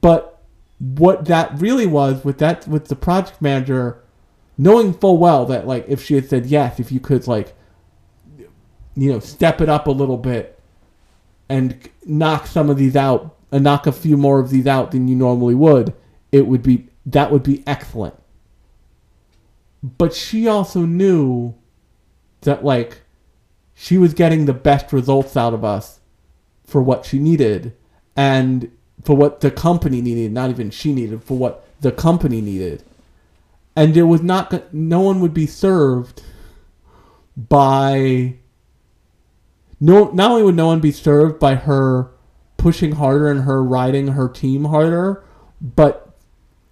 [0.00, 0.42] but
[0.78, 4.00] what that really was with that with the project manager
[4.56, 7.52] knowing full well that like if she had said yes if you could like
[8.94, 10.60] you know step it up a little bit
[11.48, 15.08] and knock some of these out and knock a few more of these out than
[15.08, 15.92] you normally would
[16.30, 18.14] it would be that would be excellent.
[19.82, 21.54] But she also knew
[22.42, 23.02] that like
[23.80, 26.00] she was getting the best results out of us
[26.64, 27.72] for what she needed
[28.16, 28.72] and
[29.04, 32.82] for what the company needed, not even she needed, for what the company needed.
[33.76, 36.22] And there was not no one would be served
[37.36, 38.34] by
[39.78, 42.10] no not only would no one be served by her
[42.56, 45.22] pushing harder and her riding her team harder,
[45.60, 46.16] but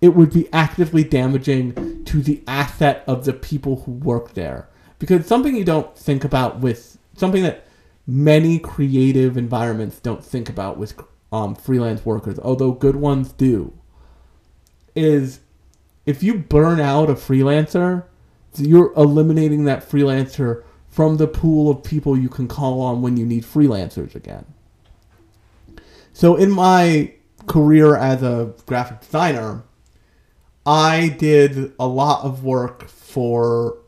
[0.00, 4.68] it would be actively damaging to the asset of the people who work there.
[4.98, 7.66] Because something you don't think about with something that
[8.06, 10.94] many creative environments don't think about with
[11.32, 13.72] um, freelance workers, although good ones do,
[14.94, 15.40] is
[16.04, 18.04] if you burn out a freelancer,
[18.56, 23.26] you're eliminating that freelancer from the pool of people you can call on when you
[23.26, 24.46] need freelancers again.
[26.12, 27.12] So in my
[27.46, 29.64] career as a graphic designer,
[30.64, 33.78] I did a lot of work for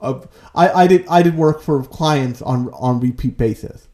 [0.00, 0.20] uh,
[0.54, 3.88] I, I did I did work for clients on on repeat basis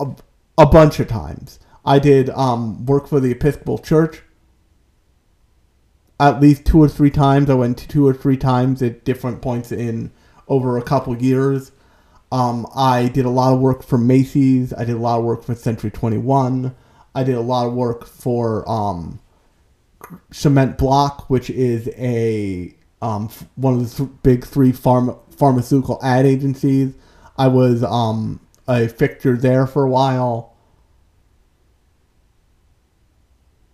[0.00, 0.14] a,
[0.56, 1.58] a bunch of times.
[1.84, 4.22] I did um, work for the Episcopal Church
[6.20, 7.48] at least two or three times.
[7.48, 10.10] I went two or three times at different points in
[10.48, 11.72] over a couple years.
[12.30, 14.72] Um, I did a lot of work for Macy's.
[14.72, 16.74] I did a lot of work for Century 21.
[17.14, 19.20] I did a lot of work for um,
[20.30, 26.26] Cement Bloc, which is a um, one of the th- big three pharma- pharmaceutical ad
[26.26, 26.94] agencies.
[27.36, 30.54] I was um, a fixture there for a while.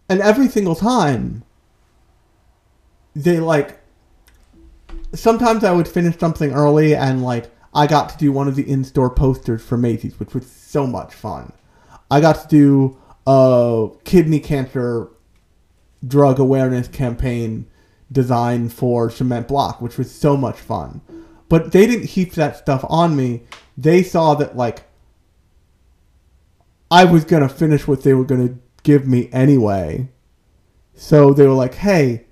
[0.09, 1.45] And every single time,
[3.15, 3.81] they like.
[5.15, 8.69] Sometimes I would finish something early and like I got to do one of the
[8.69, 11.53] in-store posters for Macy's, which was so much fun.
[12.11, 15.09] I got to do a kidney cancer
[16.07, 17.67] drug awareness campaign
[18.15, 21.03] design for Cement Bloc, which was so much fun.
[21.51, 23.43] But they didn't heap that stuff on me.
[23.77, 24.85] They saw that like
[26.91, 30.09] I was gonna finish what they were gonna give me anyway.
[30.95, 32.25] So they were like, "Hey,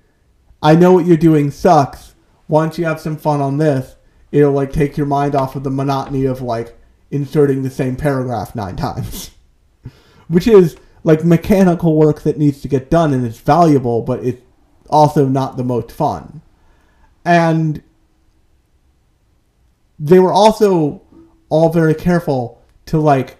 [0.61, 2.15] I know what you're doing sucks.
[2.49, 3.95] Don't you have some fun on this?
[4.31, 6.77] It'll like take your mind off of the monotony of like
[7.11, 9.31] inserting the same paragraph nine times."
[10.27, 14.41] Which is like mechanical work that needs to get done and it's valuable, but it's
[14.93, 16.41] also not the most fun.
[17.25, 17.81] And
[19.99, 21.01] they were also
[21.49, 23.37] all very careful to like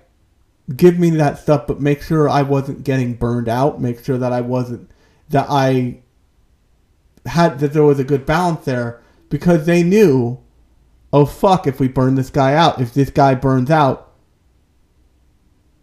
[0.76, 4.34] give me that stuff but make sure I wasn't getting burned out, make sure that
[4.34, 4.90] I wasn't
[5.30, 6.00] that I
[7.26, 10.40] had that there was a good balance there because they knew
[11.12, 14.12] oh fuck if we burn this guy out, if this guy burns out,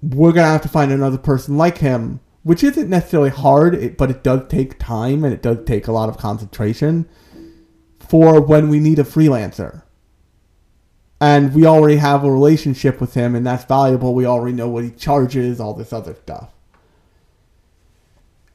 [0.02, 4.24] we're gonna have to find another person like him, which isn't necessarily hard, but it
[4.24, 7.08] does take time and it does take a lot of concentration
[8.00, 9.82] for when we need a freelancer.
[11.20, 14.16] And we already have a relationship with him, and that's valuable.
[14.16, 16.52] We already know what he charges, all this other stuff.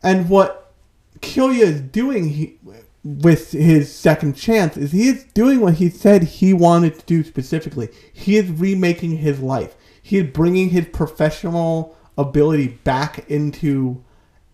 [0.04, 0.74] And what
[1.22, 2.60] Kilya is doing he,
[3.02, 7.24] with his second chance is he is doing what he said he wanted to do
[7.24, 7.88] specifically.
[8.12, 14.04] He is remaking his life he is bringing his professional ability back into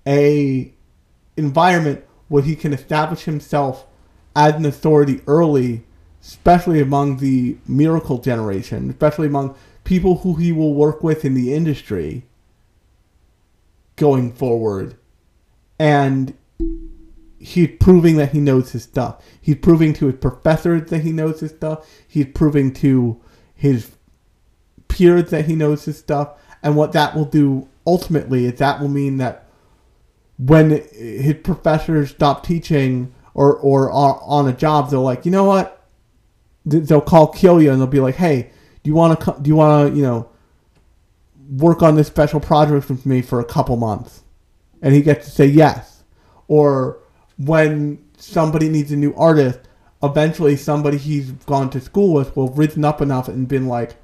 [0.07, 0.73] a
[1.37, 3.85] environment where he can establish himself
[4.35, 5.83] as an authority early,
[6.21, 11.53] especially among the miracle generation, especially among people who he will work with in the
[11.53, 12.23] industry
[13.95, 14.95] going forward.
[15.77, 16.35] And
[17.39, 19.23] he's proving that he knows his stuff.
[19.41, 21.89] He's proving to his professors that he knows his stuff.
[22.07, 23.19] He's proving to
[23.55, 23.91] his
[24.87, 26.37] peers that he knows his stuff.
[26.63, 29.47] And what that will do ultimately is that will mean that
[30.37, 35.43] when his professors stop teaching or, or are on a job, they're like, you know
[35.43, 35.85] what?
[36.65, 38.51] They'll call Kilya and they'll be like, hey,
[38.83, 40.29] do you want to, do you want to, you know,
[41.57, 44.23] work on this special project with me for a couple months?
[44.81, 46.03] And he gets to say yes.
[46.47, 46.99] Or
[47.37, 49.59] when somebody needs a new artist,
[50.03, 53.95] eventually somebody he's gone to school with will have risen up enough and been like,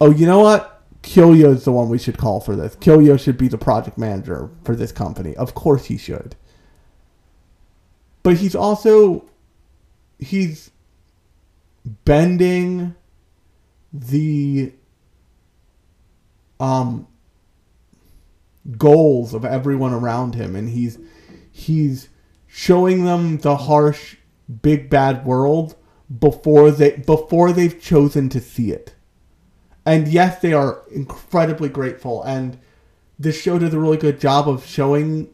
[0.00, 0.79] oh, you know what?
[1.02, 2.76] Kilya is the one we should call for this.
[2.76, 5.34] Kilya should be the project manager for this company.
[5.36, 6.36] Of course he should.
[8.22, 9.24] But he's also
[10.18, 10.70] he's
[12.04, 12.94] bending
[13.92, 14.72] the
[16.58, 17.06] um
[18.76, 20.98] goals of everyone around him and he's
[21.50, 22.10] he's
[22.46, 24.16] showing them the harsh
[24.60, 25.74] big bad world
[26.18, 28.94] before they before they've chosen to see it
[29.90, 32.22] and yes, they are incredibly grateful.
[32.22, 32.56] And
[33.18, 35.28] this show did a really good job of showing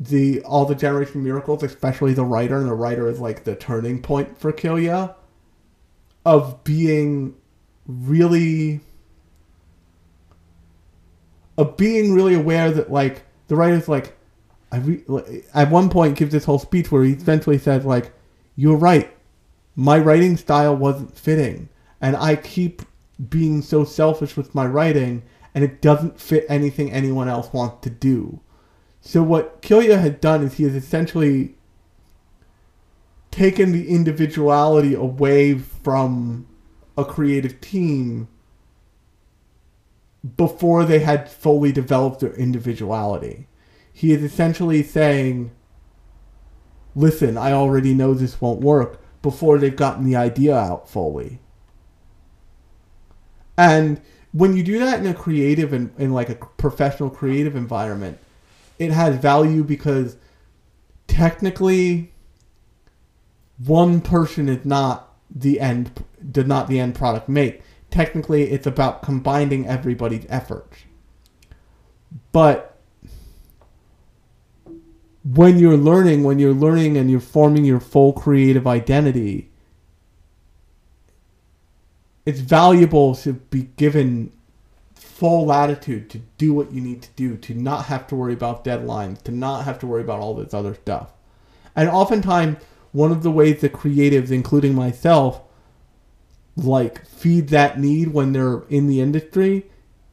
[0.00, 4.02] the all the generation miracles, especially the writer, and the writer is like the turning
[4.02, 5.14] point for Kilya
[6.26, 7.36] of being
[7.86, 8.80] really
[11.56, 14.16] of being really aware that like the writer's like
[14.72, 18.12] I re- at one point gives this whole speech where he eventually says like
[18.56, 19.16] you're right
[19.76, 21.68] my writing style wasn't fitting
[22.00, 22.82] and I keep
[23.28, 25.22] being so selfish with my writing
[25.54, 28.40] and it doesn't fit anything anyone else wants to do.
[29.00, 31.56] So what Kilya had done is he has essentially
[33.30, 36.46] taken the individuality away from
[36.96, 38.28] a creative team
[40.36, 43.48] before they had fully developed their individuality.
[43.92, 45.50] He is essentially saying,
[46.94, 51.40] listen, I already know this won't work before they've gotten the idea out fully.
[53.56, 54.00] And
[54.32, 58.18] when you do that in a creative and in like a professional creative environment,
[58.78, 60.16] it has value because
[61.06, 62.12] technically
[63.58, 67.62] one person is not the end did not the end product make.
[67.90, 70.78] Technically it's about combining everybody's efforts.
[72.32, 72.78] But
[75.24, 79.51] when you're learning, when you're learning and you're forming your full creative identity,
[82.24, 84.32] it's valuable to be given
[84.94, 88.64] full latitude to do what you need to do, to not have to worry about
[88.64, 91.12] deadlines, to not have to worry about all this other stuff.
[91.74, 92.58] And oftentimes,
[92.92, 95.42] one of the ways that creatives, including myself,
[96.56, 99.66] like feed that need when they're in the industry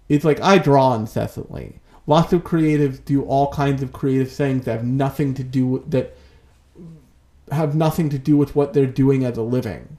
[0.07, 1.79] is like I draw incessantly.
[2.07, 5.91] Lots of creatives do all kinds of creative things that have nothing to do with
[5.91, 6.15] that
[7.51, 9.97] have nothing to do with what they're doing as a living.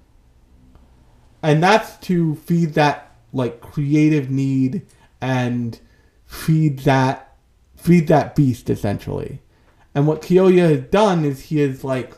[1.43, 4.86] And that's to feed that like creative need
[5.20, 5.78] and
[6.26, 7.36] feed that
[7.76, 9.41] feed that beast essentially.
[9.95, 12.14] And what Kyoya has done is he is like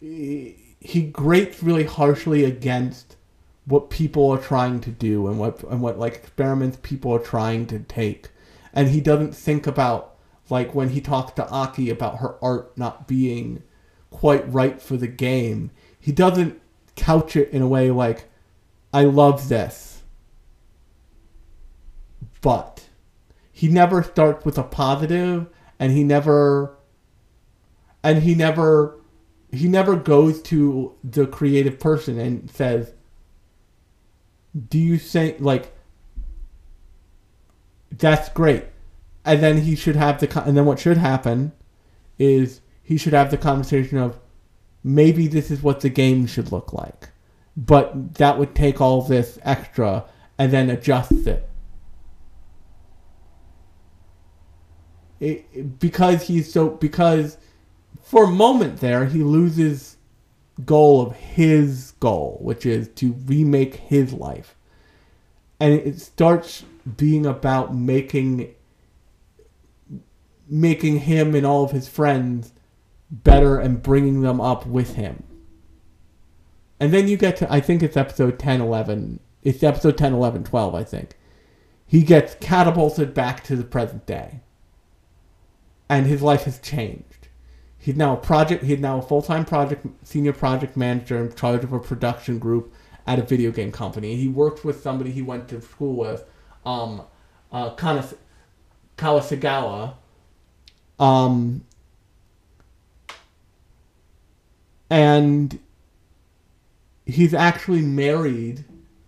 [0.00, 3.16] he grates really harshly against
[3.66, 7.66] what people are trying to do and what and what like experiments people are trying
[7.66, 8.30] to take.
[8.72, 10.16] And he doesn't think about
[10.48, 13.62] like when he talks to Aki about her art not being
[14.10, 16.60] quite right for the game, he doesn't
[17.00, 18.30] couch it in a way like
[18.92, 20.02] I love this.
[22.40, 22.88] But
[23.52, 25.46] he never starts with a positive
[25.78, 26.76] and he never
[28.02, 28.98] and he never
[29.50, 32.92] he never goes to the creative person and says
[34.68, 35.74] do you think like
[37.90, 38.64] that's great
[39.24, 41.52] and then he should have the and then what should happen
[42.18, 44.18] is he should have the conversation of
[44.82, 47.10] maybe this is what the game should look like
[47.56, 50.04] but that would take all this extra
[50.38, 51.48] and then adjust it.
[55.18, 57.36] it because he's so because
[58.02, 59.98] for a moment there he loses
[60.64, 64.56] goal of his goal which is to remake his life
[65.58, 66.64] and it starts
[66.96, 68.54] being about making
[70.48, 72.52] making him and all of his friends
[73.10, 75.24] better and bringing them up with him
[76.80, 79.20] and then you get to, I think it's episode 10, 11.
[79.42, 81.10] It's episode 10, 11, 12, I think.
[81.86, 84.40] He gets catapulted back to the present day.
[85.90, 87.28] And his life has changed.
[87.76, 91.72] He's now a project, he's now a full-time project, senior project manager in charge of
[91.72, 92.72] a production group
[93.06, 94.16] at a video game company.
[94.16, 96.24] He worked with somebody he went to school with,
[96.64, 97.02] um,
[97.52, 98.16] uh, Kanas-
[98.96, 99.94] Kawasagawa.
[100.98, 101.64] Um,
[104.90, 105.58] and
[107.06, 108.64] he's actually married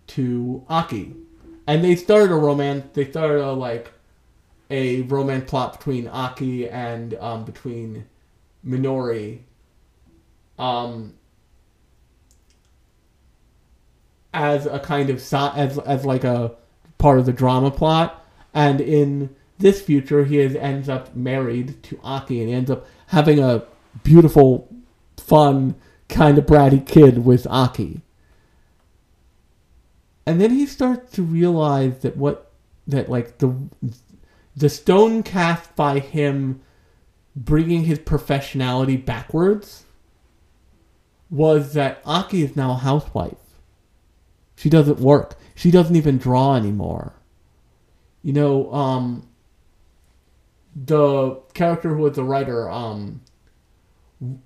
[0.07, 1.15] to Aki,
[1.67, 2.85] and they started a romance.
[2.93, 3.91] They started a like
[4.69, 8.05] a romance plot between Aki and um, between
[8.65, 9.39] Minori.
[10.57, 11.15] Um,
[14.33, 16.55] as a kind of as as like a
[16.97, 21.99] part of the drama plot, and in this future, he is, ends up married to
[22.03, 23.63] Aki, and he ends up having a
[24.03, 24.67] beautiful,
[25.33, 25.73] fun
[26.09, 28.01] kind of bratty kid with Aki.
[30.27, 32.51] And then he starts to realize that what
[32.85, 33.55] that like the
[34.55, 36.61] the stone cast by him
[37.35, 39.85] bringing his professionality backwards
[41.31, 43.33] was that Aki is now a housewife.
[44.55, 45.35] She doesn't work.
[45.55, 47.13] She doesn't even draw anymore.
[48.21, 49.27] You know, um,
[50.75, 53.21] the character who was the writer, um,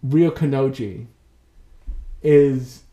[0.04, 1.08] Ryo Kanoji,
[2.22, 2.84] is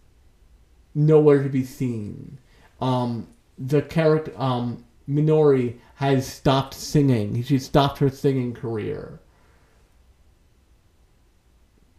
[0.94, 2.38] nowhere to be seen.
[2.80, 3.28] Um,
[3.58, 7.42] the character um, Minori has stopped singing.
[7.42, 9.20] She stopped her singing career.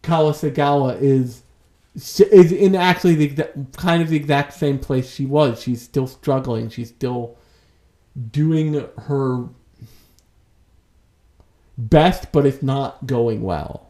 [0.02, 1.42] Kawasagawa is
[1.94, 5.62] is in actually the kind of the exact same place she was.
[5.62, 6.68] She's still struggling.
[6.68, 7.36] She's still
[8.30, 9.48] doing her
[11.76, 13.85] best, but it's not going well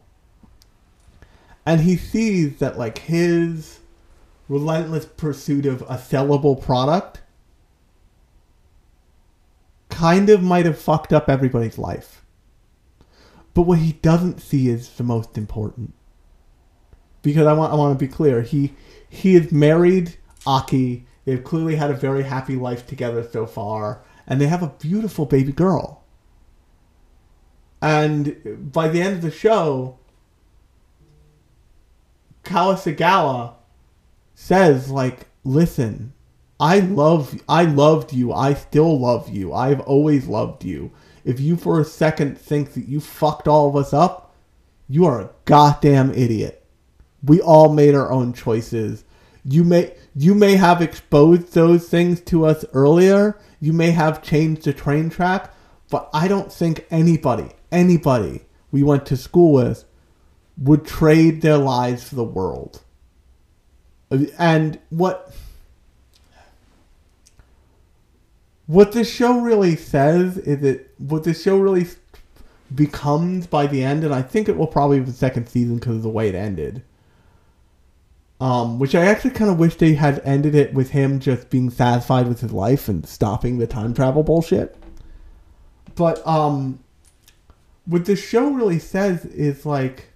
[1.67, 3.81] and he sees that like his
[4.49, 7.21] relentless pursuit of a sellable product
[9.91, 12.25] kind of might have fucked up everybody's life.
[13.53, 15.93] But what he doesn't see is the most important.
[17.23, 18.75] Because I want I want to be clear, he
[19.09, 21.05] he is married Aki.
[21.25, 25.27] They've clearly had a very happy life together so far, and they have a beautiful
[25.27, 26.05] baby girl.
[27.83, 29.99] And by the end of the show,
[32.47, 33.55] Kawasagawa
[34.35, 36.13] says like, "Listen,
[36.59, 38.33] I love I loved you.
[38.33, 39.53] I still love you.
[39.53, 40.91] I've always loved you.
[41.25, 44.35] If you for a second think that you fucked all of us up,
[44.89, 46.65] you are a goddamn idiot.
[47.23, 49.05] We all made our own choices.
[49.45, 53.39] You may you may have exposed those things to us earlier.
[53.61, 55.53] You may have changed the train track,
[55.91, 59.85] but I don't think anybody, anybody we went to school with
[60.59, 62.83] would trade their lives for the world.
[64.39, 65.33] And what
[68.67, 71.87] what this show really says is that what this show really
[72.75, 75.97] becomes by the end, and I think it will probably be the second season because
[75.97, 76.83] of the way it ended.
[78.39, 81.71] Um, which I actually kind of wish they had ended it with him just being
[81.71, 84.77] satisfied with his life and stopping the time travel bullshit.
[85.95, 86.81] But um,
[87.87, 90.11] what the show really says is like,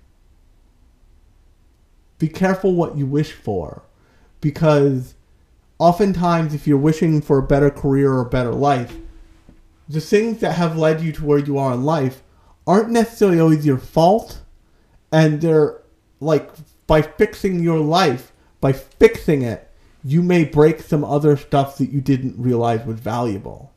[2.20, 3.82] be careful what you wish for,
[4.40, 5.14] because
[5.78, 8.94] oftentimes if you're wishing for a better career or a better life,
[9.88, 12.22] the things that have led you to where you are in life
[12.66, 14.42] aren't necessarily always your fault,
[15.10, 15.80] and they're
[16.20, 16.50] like
[16.86, 19.68] by fixing your life, by fixing it,
[20.04, 23.72] you may break some other stuff that you didn't realize was valuable.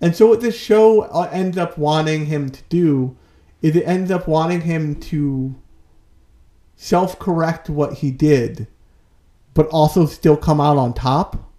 [0.00, 3.16] And so, what this show uh, ends up wanting him to do
[3.62, 5.56] is it ends up wanting him to
[6.78, 8.68] self correct what he did,
[9.52, 11.52] but also still come out on top.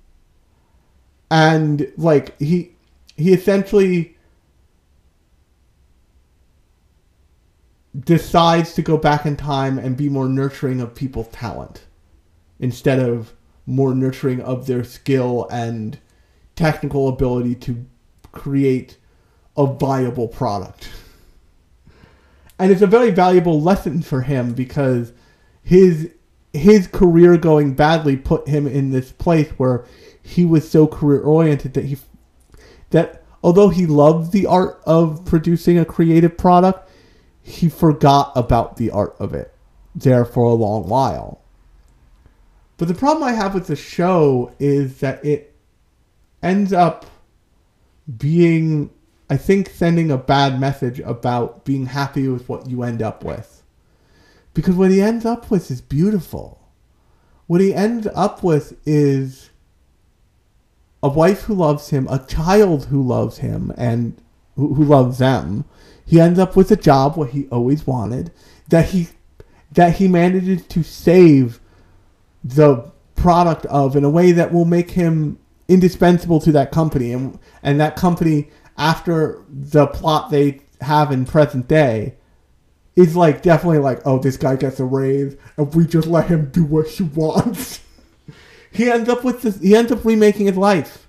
[1.30, 2.72] And, like, he,
[3.16, 4.18] he essentially
[8.00, 11.84] decides to go back in time and be more nurturing of people's talent
[12.60, 13.34] instead of
[13.66, 16.00] more nurturing of their skill and
[16.56, 17.86] technical ability to
[18.32, 18.98] create
[19.58, 20.90] a viable product.
[22.60, 25.14] And it's a very valuable lesson for him because
[25.64, 26.12] his
[26.52, 29.86] his career going badly put him in this place where
[30.22, 31.98] he was so career oriented that he
[32.90, 36.90] that although he loved the art of producing a creative product,
[37.42, 39.54] he forgot about the art of it
[39.96, 41.42] there for a long while.
[42.78, 45.54] But the problem I have with the show is that it
[46.42, 47.06] ends up
[48.18, 48.90] being,
[49.30, 53.64] I think, sending a bad message about being happy with what you end up with.
[54.54, 56.60] Because what he ends up with is beautiful.
[57.48, 59.50] What he ends up with is
[61.02, 64.20] a wife who loves him, a child who loves him, and
[64.56, 65.66] who, loves them,
[66.06, 68.32] he ends up with a job what he always wanted
[68.70, 69.10] that he
[69.72, 71.60] that he manages to save
[72.44, 77.38] the product of in a way that will make him indispensable to that company and
[77.62, 78.50] and that company
[78.80, 82.16] after the plot they have in present day
[82.96, 86.50] is like definitely like oh this guy gets a raise and we just let him
[86.50, 87.82] do what he wants.
[88.72, 91.08] He ends up with this he ends up remaking his life.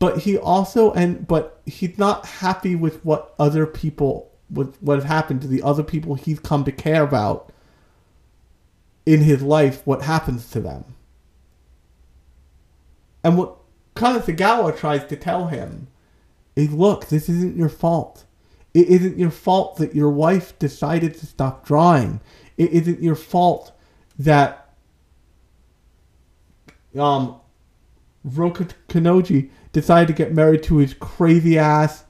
[0.00, 5.04] But he also and but he's not happy with what other people with what has
[5.04, 7.52] happened to the other people he's come to care about
[9.06, 10.84] in his life what happens to them.
[13.22, 13.56] And what
[13.96, 15.88] Kanetsugawa tries to tell him
[16.54, 18.24] is look this isn't your fault
[18.74, 22.20] it isn't your fault that your wife decided to stop drawing
[22.56, 23.72] it isn't your fault
[24.18, 24.70] that
[26.98, 27.40] um
[28.26, 32.04] Roka Kanoji decided to get married to his crazy ass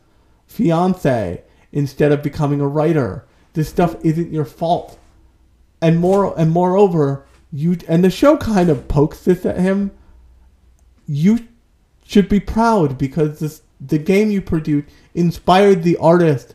[0.46, 3.26] fiance instead of becoming a writer.
[3.52, 4.98] This stuff isn't your fault.
[5.82, 9.90] And more and moreover, you and the show kind of pokes this at him.
[11.06, 11.46] You
[12.06, 16.54] should be proud because this the game you produced inspired the artist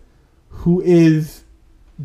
[0.49, 1.43] who is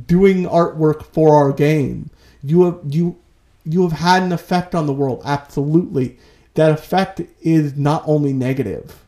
[0.06, 2.10] doing artwork for our game.
[2.42, 3.18] You have you
[3.64, 6.18] you have had an effect on the world, absolutely
[6.56, 9.02] that effect is not only negative.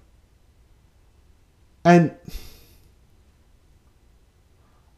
[1.84, 2.14] And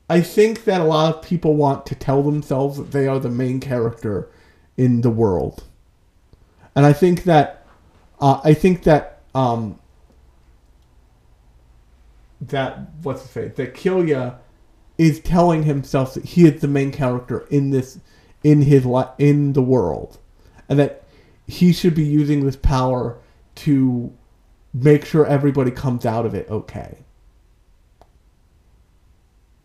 [0.09, 3.31] I think that a lot of people want to tell themselves that they are the
[3.31, 4.29] main character
[4.77, 5.63] in the world.
[6.75, 7.67] And I think that
[8.21, 9.79] uh, I think that um,
[12.41, 14.39] that what's the say that Killya
[14.99, 17.99] is telling himself that he is the main character in this
[18.43, 18.87] in his
[19.19, 20.19] in the world,
[20.69, 21.05] and that
[21.47, 23.19] he should be using this power
[23.57, 24.13] to
[24.73, 26.99] make sure everybody comes out of it okay.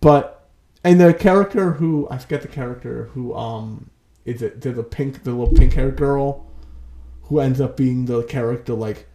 [0.01, 0.47] But
[0.83, 3.89] and the character who I forget the character who um
[4.25, 6.45] is it the pink the little pink haired girl
[7.23, 9.07] who ends up being the character like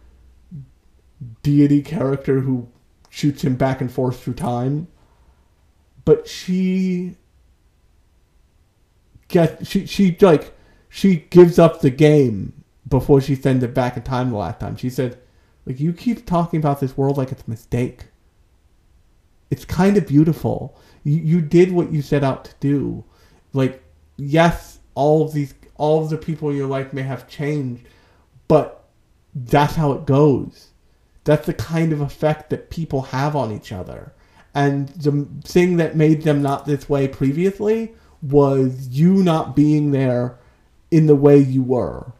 [1.43, 2.67] deity character who
[3.09, 4.87] shoots him back and forth through time.
[6.05, 7.15] But she
[9.27, 10.53] get she she like
[10.89, 14.75] she gives up the game before she sent it back in time the last time.
[14.75, 15.17] She said,
[15.65, 18.07] like, you keep talking about this world like it's a mistake.
[19.49, 20.77] It's kind of beautiful.
[21.03, 23.05] You, you did what you set out to do.
[23.53, 23.81] Like,
[24.17, 27.85] yes, all of these, all of the people in your life may have changed,
[28.47, 28.89] but
[29.33, 30.70] that's how it goes.
[31.23, 34.13] That's the kind of effect that people have on each other.
[34.53, 40.37] And the thing that made them not this way previously was you not being there
[40.89, 42.11] in the way you were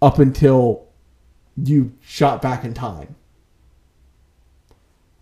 [0.00, 0.86] up until
[1.56, 3.16] you shot back in time.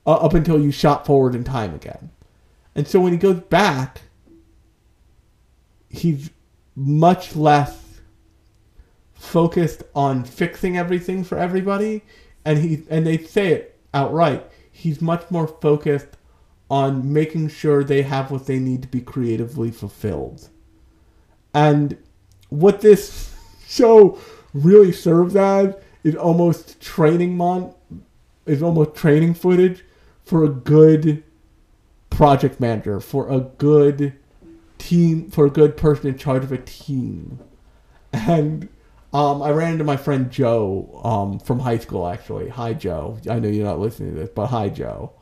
[0.07, 2.11] Uh, up until you shot forward in time again.
[2.75, 4.03] And so when he goes back,
[5.89, 6.31] he's
[6.77, 7.81] much less
[9.15, 12.03] focused on fixing everything for everybody
[12.45, 16.17] and he and they say it outright he's much more focused
[16.71, 20.49] on making sure they have what they need to be creatively fulfilled
[21.53, 21.97] and
[22.49, 23.35] what this
[23.67, 24.19] show
[24.53, 27.75] really serves as is almost training mon
[28.47, 29.85] is almost training footage
[30.25, 31.23] for a good
[32.11, 34.15] project manager for a good
[34.85, 37.39] team for a good person in charge of a team.
[38.13, 38.69] And
[39.15, 42.49] um, I ran into my friend Joe um, from high school, actually.
[42.49, 43.17] Hi, Joe.
[43.31, 45.13] I know you're not listening to this, but hi, Joe.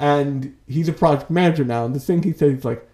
[0.00, 1.86] And he's a project manager now.
[1.86, 2.84] And the thing he says, he's like,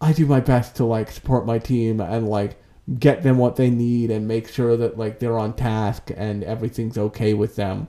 [0.00, 2.60] I do my best to like support my team and like
[2.98, 6.98] get them what they need and make sure that like they're on task and everything's
[6.98, 7.86] okay with them.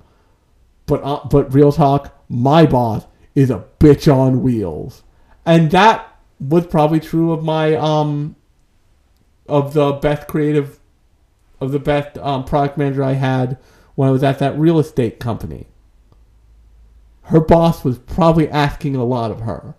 [0.85, 5.03] But uh, but real talk, my boss is a bitch on wheels,
[5.45, 8.37] and that was probably true of my um
[9.49, 10.79] of the best creative
[11.59, 13.57] of the best um, product manager I had
[13.95, 15.67] when I was at that real estate company.
[17.23, 19.75] Her boss was probably asking a lot of her,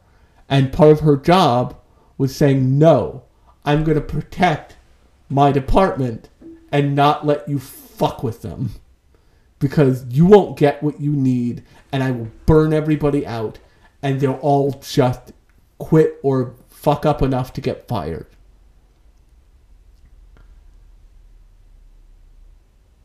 [0.49, 1.77] and part of her job
[2.19, 3.23] was saying, "No,
[3.65, 4.77] I'm going to protect
[5.29, 6.29] my department
[6.71, 8.73] and not let you fuck with them."
[9.61, 13.59] Because you won't get what you need, and I will burn everybody out,
[14.03, 15.33] and they'll all just
[15.79, 18.27] quit or fuck up enough to get fired.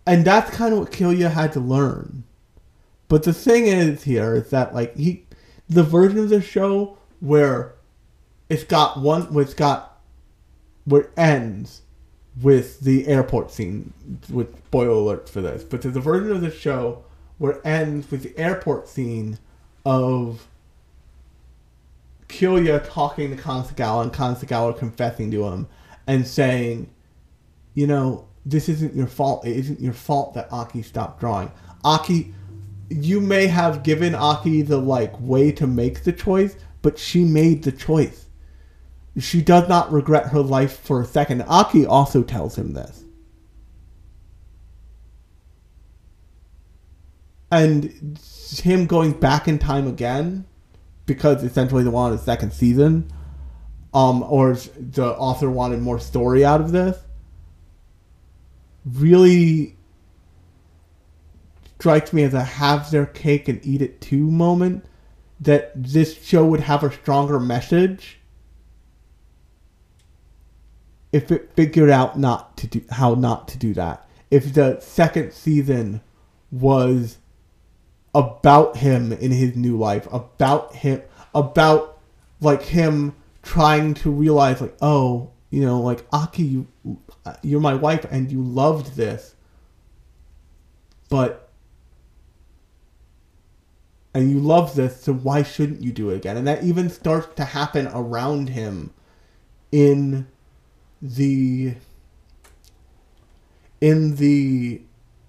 [0.05, 2.23] And that's kind of what Killia had to learn.
[3.07, 5.25] But the thing is here is that like he
[5.69, 7.75] the version of the show where
[8.49, 10.01] it's got one where it's got
[10.85, 11.81] where it ends
[12.41, 13.93] with the airport scene
[14.29, 15.63] with spoiler alert for this.
[15.63, 17.03] But there's a version of the show
[17.37, 19.37] where it ends with the airport scene
[19.85, 20.47] of
[22.27, 25.67] Killia talking to Kanagawa and Kanagawa confessing to him
[26.07, 26.89] and saying,
[27.75, 29.45] you know, this isn't your fault.
[29.45, 31.51] It isn't your fault that Aki stopped drawing.
[31.83, 32.33] Aki,
[32.89, 37.63] you may have given Aki the like way to make the choice, but she made
[37.63, 38.25] the choice.
[39.17, 41.43] She does not regret her life for a second.
[41.43, 43.03] Aki also tells him this.
[47.51, 48.19] And
[48.63, 50.45] him going back in time again
[51.05, 53.11] because essentially they wanted a second season,
[53.93, 56.97] um, or the author wanted more story out of this,
[58.85, 59.77] really
[61.79, 64.85] strikes me as a have their cake and eat it too moment.
[65.39, 68.19] That this show would have a stronger message
[71.11, 74.07] if it figured out not to do how not to do that.
[74.31, 76.01] If the second season
[76.51, 77.17] was
[78.15, 81.01] about him in his new life, about him,
[81.33, 81.99] about
[82.41, 86.65] like him trying to realize like, oh, you know, like Aki,
[87.41, 89.35] you're my wife and you loved this,
[91.09, 91.49] but
[94.13, 96.37] and you love this, so why shouldn't you do it again?
[96.37, 98.93] And that even starts to happen around him
[99.71, 100.27] in
[101.01, 101.75] the
[103.81, 104.81] in the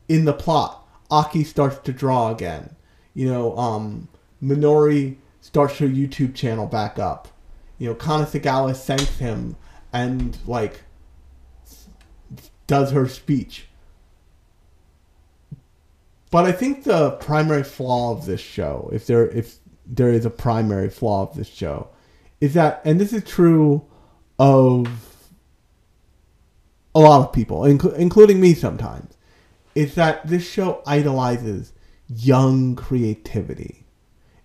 [0.09, 0.87] in the plot.
[1.11, 2.75] Aki starts to draw again
[3.15, 4.09] you know, um,
[4.43, 7.29] Minori starts her YouTube channel back up.
[7.79, 9.57] You know, Kanagawa thanks him
[9.93, 10.83] and like
[12.67, 13.67] does her speech.
[16.31, 20.31] But I think the primary flaw of this show, if there if there is a
[20.31, 21.91] primary flaw of this show,
[22.41, 23.85] is that and this is true
[24.39, 24.89] of
[26.95, 29.15] a lot of people, inc- including me sometimes,
[29.75, 31.73] is that this show idolizes
[32.09, 33.85] young creativity.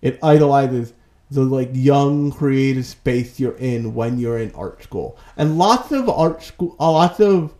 [0.00, 0.92] It idolizes
[1.30, 5.18] the like young creative space you're in when you're in art school.
[5.36, 7.54] And lots of art school uh, lots of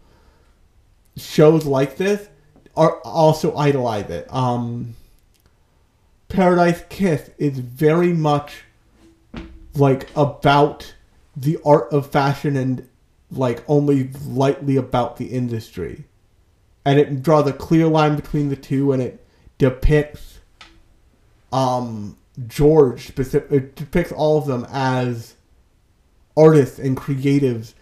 [1.16, 2.28] shows like this
[2.76, 4.32] are also idolize it.
[4.32, 4.94] Um
[6.28, 8.62] Paradise Kiss is very much
[9.74, 10.94] like about
[11.36, 12.88] the art of fashion and
[13.30, 16.04] like only lightly about the industry.
[16.84, 19.24] And it draws a clear line between the two and it
[19.58, 20.30] depicts
[21.52, 25.34] um, George specific it depicts all of them as
[26.36, 27.74] artists and creatives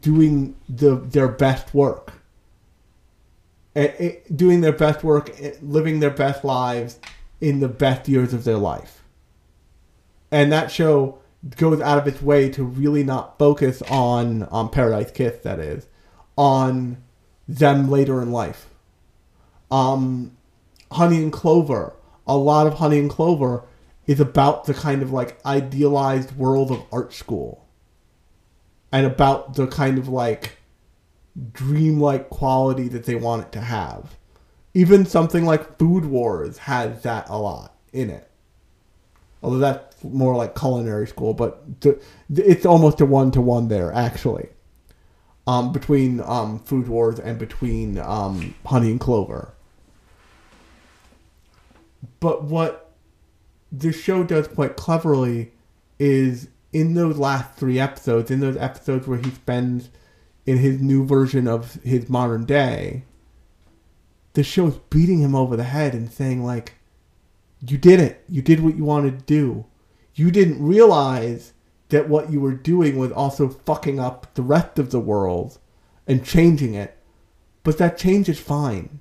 [0.00, 2.12] doing the their best work
[3.76, 6.98] Eh, eh, doing their best work eh, living their best lives
[7.40, 9.04] in the best years of their life
[10.30, 11.18] and that show
[11.56, 15.38] goes out of its way to really not focus on on Paradise Kiss.
[15.42, 15.86] That is
[16.36, 17.02] on
[17.46, 18.66] them later in life.
[19.70, 20.36] Um,
[20.92, 21.94] Honey and Clover.
[22.26, 23.62] A lot of Honey and Clover
[24.06, 27.64] is about the kind of like idealized world of art school
[28.90, 30.58] and about the kind of like
[31.52, 34.16] dreamlike quality that they want it to have.
[34.74, 38.30] Even something like Food Wars has that a lot in it.
[39.42, 41.62] Although that's more like culinary school, but
[42.30, 44.48] it's almost a one to one there actually.
[45.46, 49.54] Um, between um, Food Wars and between um, Honey and Clover.
[52.18, 52.90] But what
[53.70, 55.52] the show does quite cleverly
[56.00, 59.90] is in those last three episodes, in those episodes where he spends
[60.46, 63.04] in his new version of his modern day,
[64.34, 66.74] the show is beating him over the head and saying like,
[67.60, 68.24] "You did it.
[68.28, 69.64] You did what you wanted to do.
[70.14, 71.52] You didn't realize
[71.88, 75.58] that what you were doing was also fucking up the rest of the world
[76.06, 76.96] and changing it,
[77.62, 79.00] but that change is fine.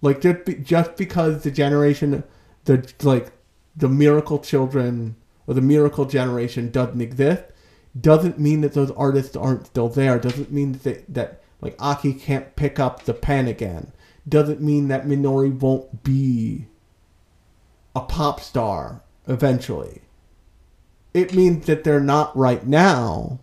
[0.00, 2.24] Like just be, just because the generation,
[2.64, 3.32] the like
[3.76, 5.16] the miracle children
[5.46, 7.44] or the miracle generation doesn't exist,
[7.98, 10.18] doesn't mean that those artists aren't still there.
[10.18, 13.92] Doesn't mean that they, that like Aki can't pick up the pen again.
[14.28, 16.66] Doesn't mean that Minori won't be
[17.94, 20.02] a pop star eventually.
[21.12, 23.40] It means that they're not right now,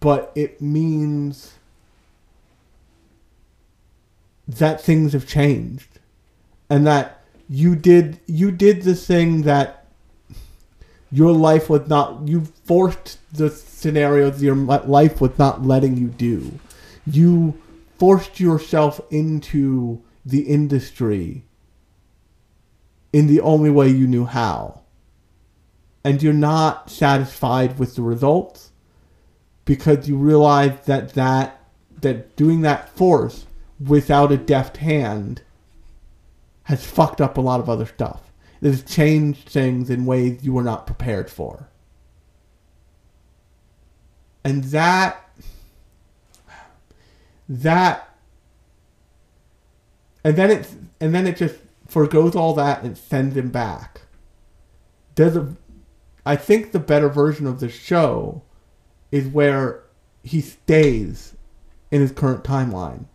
[0.00, 1.54] but it means
[4.46, 5.98] that things have changed
[6.68, 9.79] and that you did you did the thing that
[11.12, 16.58] your life was not you forced the scenarios your life was not letting you do.
[17.06, 17.60] You
[17.98, 21.44] forced yourself into the industry
[23.12, 24.82] in the only way you knew how.
[26.04, 28.70] And you're not satisfied with the results
[29.64, 31.60] because you realize that that
[32.00, 33.46] that doing that force
[33.84, 35.42] without a deft hand
[36.64, 38.29] has fucked up a lot of other stuff
[38.60, 41.68] that has changed things in ways you were not prepared for.
[44.44, 45.28] And that
[47.48, 48.08] that
[50.22, 51.56] and then it and then it just
[51.86, 54.02] forgoes all that and sends him back.
[55.14, 55.54] There's a
[56.24, 58.42] I think the better version of the show
[59.10, 59.82] is where
[60.22, 61.34] he stays
[61.90, 63.06] in his current timeline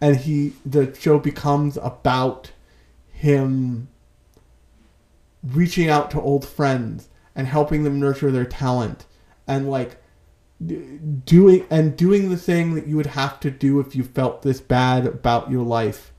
[0.00, 2.50] and he the show becomes about
[3.12, 3.88] him
[5.44, 9.06] reaching out to old friends and helping them nurture their talent
[9.46, 9.96] and like
[11.24, 14.60] doing and doing the thing that you would have to do if you felt this
[14.60, 16.12] bad about your life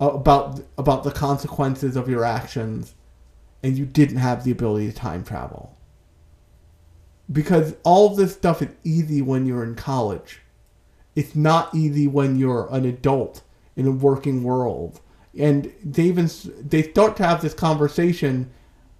[0.00, 2.94] about about the consequences of your actions
[3.62, 5.76] and you didn't have the ability to time travel.
[7.30, 10.40] Because all of this stuff is easy when you're in college.
[11.14, 13.42] It's not easy when you're an adult
[13.76, 15.00] in a working world
[15.38, 16.30] and they even
[16.60, 18.50] they start to have this conversation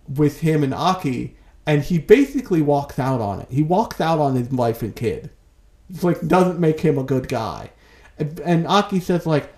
[0.09, 3.49] with him and Aki, and he basically walks out on it.
[3.51, 5.31] He walks out on his wife and kid.
[5.91, 7.71] It's like doesn't make him a good guy.
[8.19, 9.53] And, and Aki says like,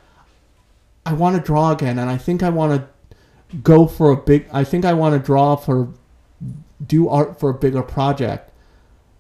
[1.07, 4.49] I want to draw again, and I think I want to go for a big.
[4.53, 5.93] I think I want to draw for
[6.85, 8.51] do art for a bigger project,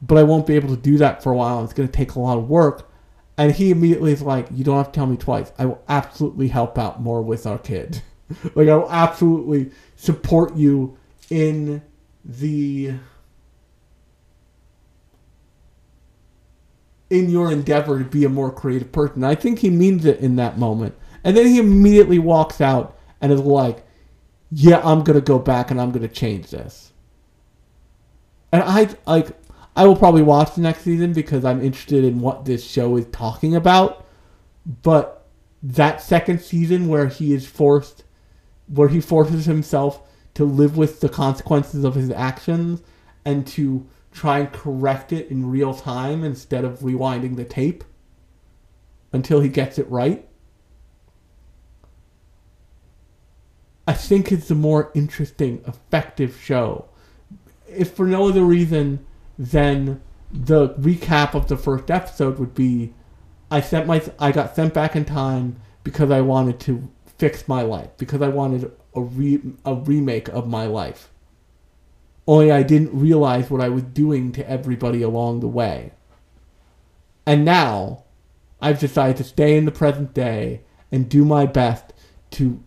[0.02, 1.62] but I won't be able to do that for a while.
[1.62, 2.90] It's going to take a lot of work.
[3.36, 5.52] And he immediately is like, "You don't have to tell me twice.
[5.58, 8.02] I will absolutely help out more with our kid.
[8.54, 10.96] like I will absolutely support you
[11.30, 11.82] in
[12.24, 12.94] the
[17.10, 20.36] in your endeavor to be a more creative person." I think he means it in
[20.36, 20.94] that moment.
[21.24, 23.84] And then he immediately walks out and is like,
[24.50, 26.92] "Yeah, I'm going to go back and I'm going to change this."
[28.52, 29.36] And I like
[29.76, 33.06] I will probably watch the next season because I'm interested in what this show is
[33.06, 34.06] talking about.
[34.82, 35.26] But
[35.62, 38.04] that second season where he is forced,
[38.68, 40.02] where he forces himself
[40.34, 42.82] to live with the consequences of his actions
[43.24, 47.82] and to try and correct it in real time instead of rewinding the tape
[49.12, 50.28] until he gets it right.
[53.86, 56.88] I think it's a more interesting, effective show.
[57.68, 59.04] If for no other reason
[59.38, 62.92] then the recap of the first episode would be
[63.50, 67.62] I sent my I got sent back in time because I wanted to fix my
[67.62, 71.10] life because I wanted a re, a remake of my life.
[72.26, 75.92] Only I didn't realize what I was doing to everybody along the way.
[77.26, 78.04] And now
[78.60, 81.92] I've decided to stay in the present day and do my best
[82.32, 82.62] to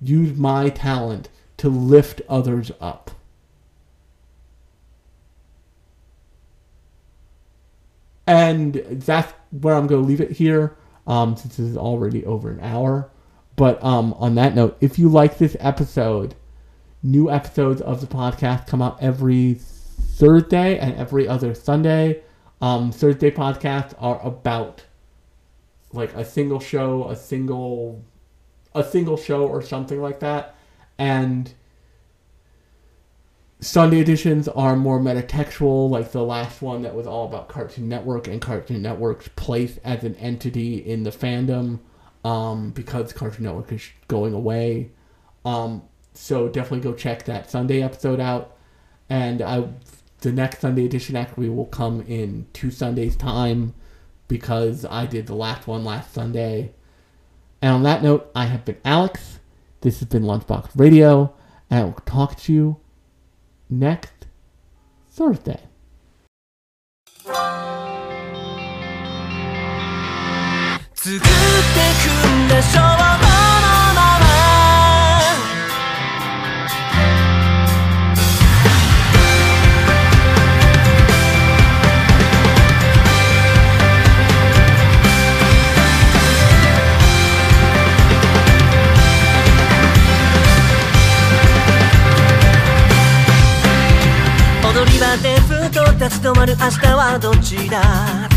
[0.00, 1.30] use my talent to
[1.64, 3.10] to lift others up.
[8.26, 12.50] And that's where I'm going to leave it here, um, since this is already over
[12.50, 13.10] an hour.
[13.56, 16.34] But um, on that note, if you like this episode,
[17.02, 22.22] new episodes of the podcast come out every Thursday and every other Sunday.
[22.60, 24.84] Um, Thursday podcasts are about
[25.92, 28.02] like a single show, a single,
[28.74, 30.56] a single show or something like that,
[30.98, 31.52] and
[33.64, 38.28] Sunday editions are more metatextual, like the last one that was all about Cartoon Network
[38.28, 41.78] and Cartoon Network's place as an entity in the fandom,
[42.24, 44.90] um, because Cartoon Network is going away.
[45.46, 48.54] Um, so definitely go check that Sunday episode out,
[49.08, 49.66] and I,
[50.20, 53.72] the next Sunday edition actually will come in two Sundays time,
[54.28, 56.74] because I did the last one last Sunday.
[57.62, 59.38] And on that note, I have been Alex.
[59.80, 61.34] This has been Lunchbox Radio,
[61.70, 62.76] and I will talk to you
[63.78, 64.28] next
[65.16, 65.60] Thursday.
[70.94, 72.80] 作ってくんでしょ
[73.20, 73.23] う
[94.84, 98.28] り場でふと立ち止まる明日はどっちだ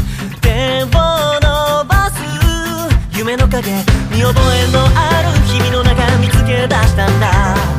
[0.42, 3.72] 手を伸ばす夢の影。
[4.12, 7.77] 見覚えのある日々の中見つけ出したんだ。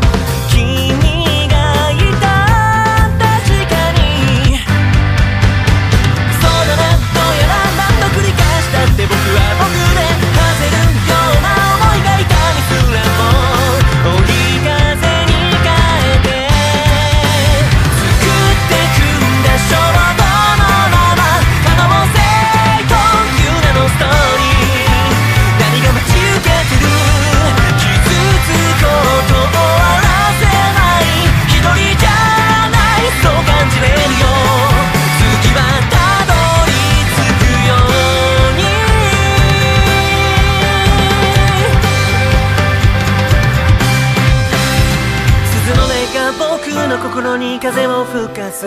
[46.88, 48.64] の心に風を吹かす。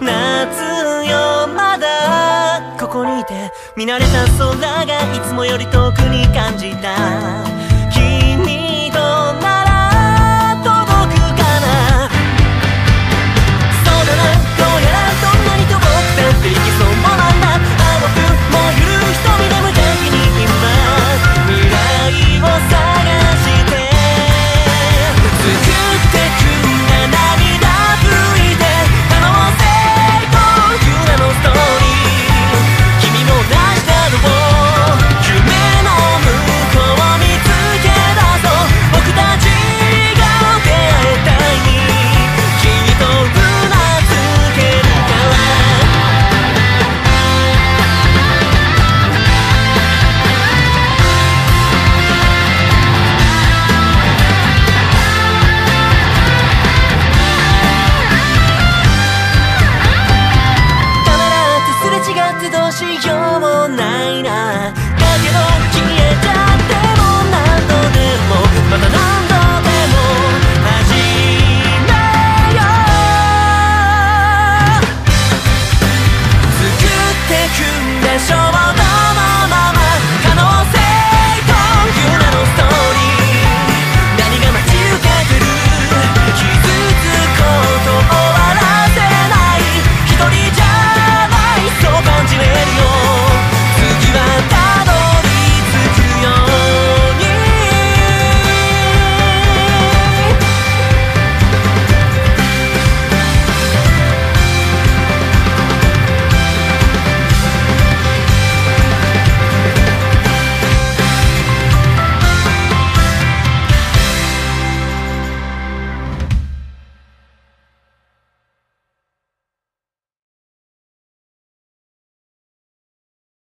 [0.00, 3.50] 夏よまだここにいて。
[3.76, 7.75] 見慣れた空がいつもより遠くに感じた。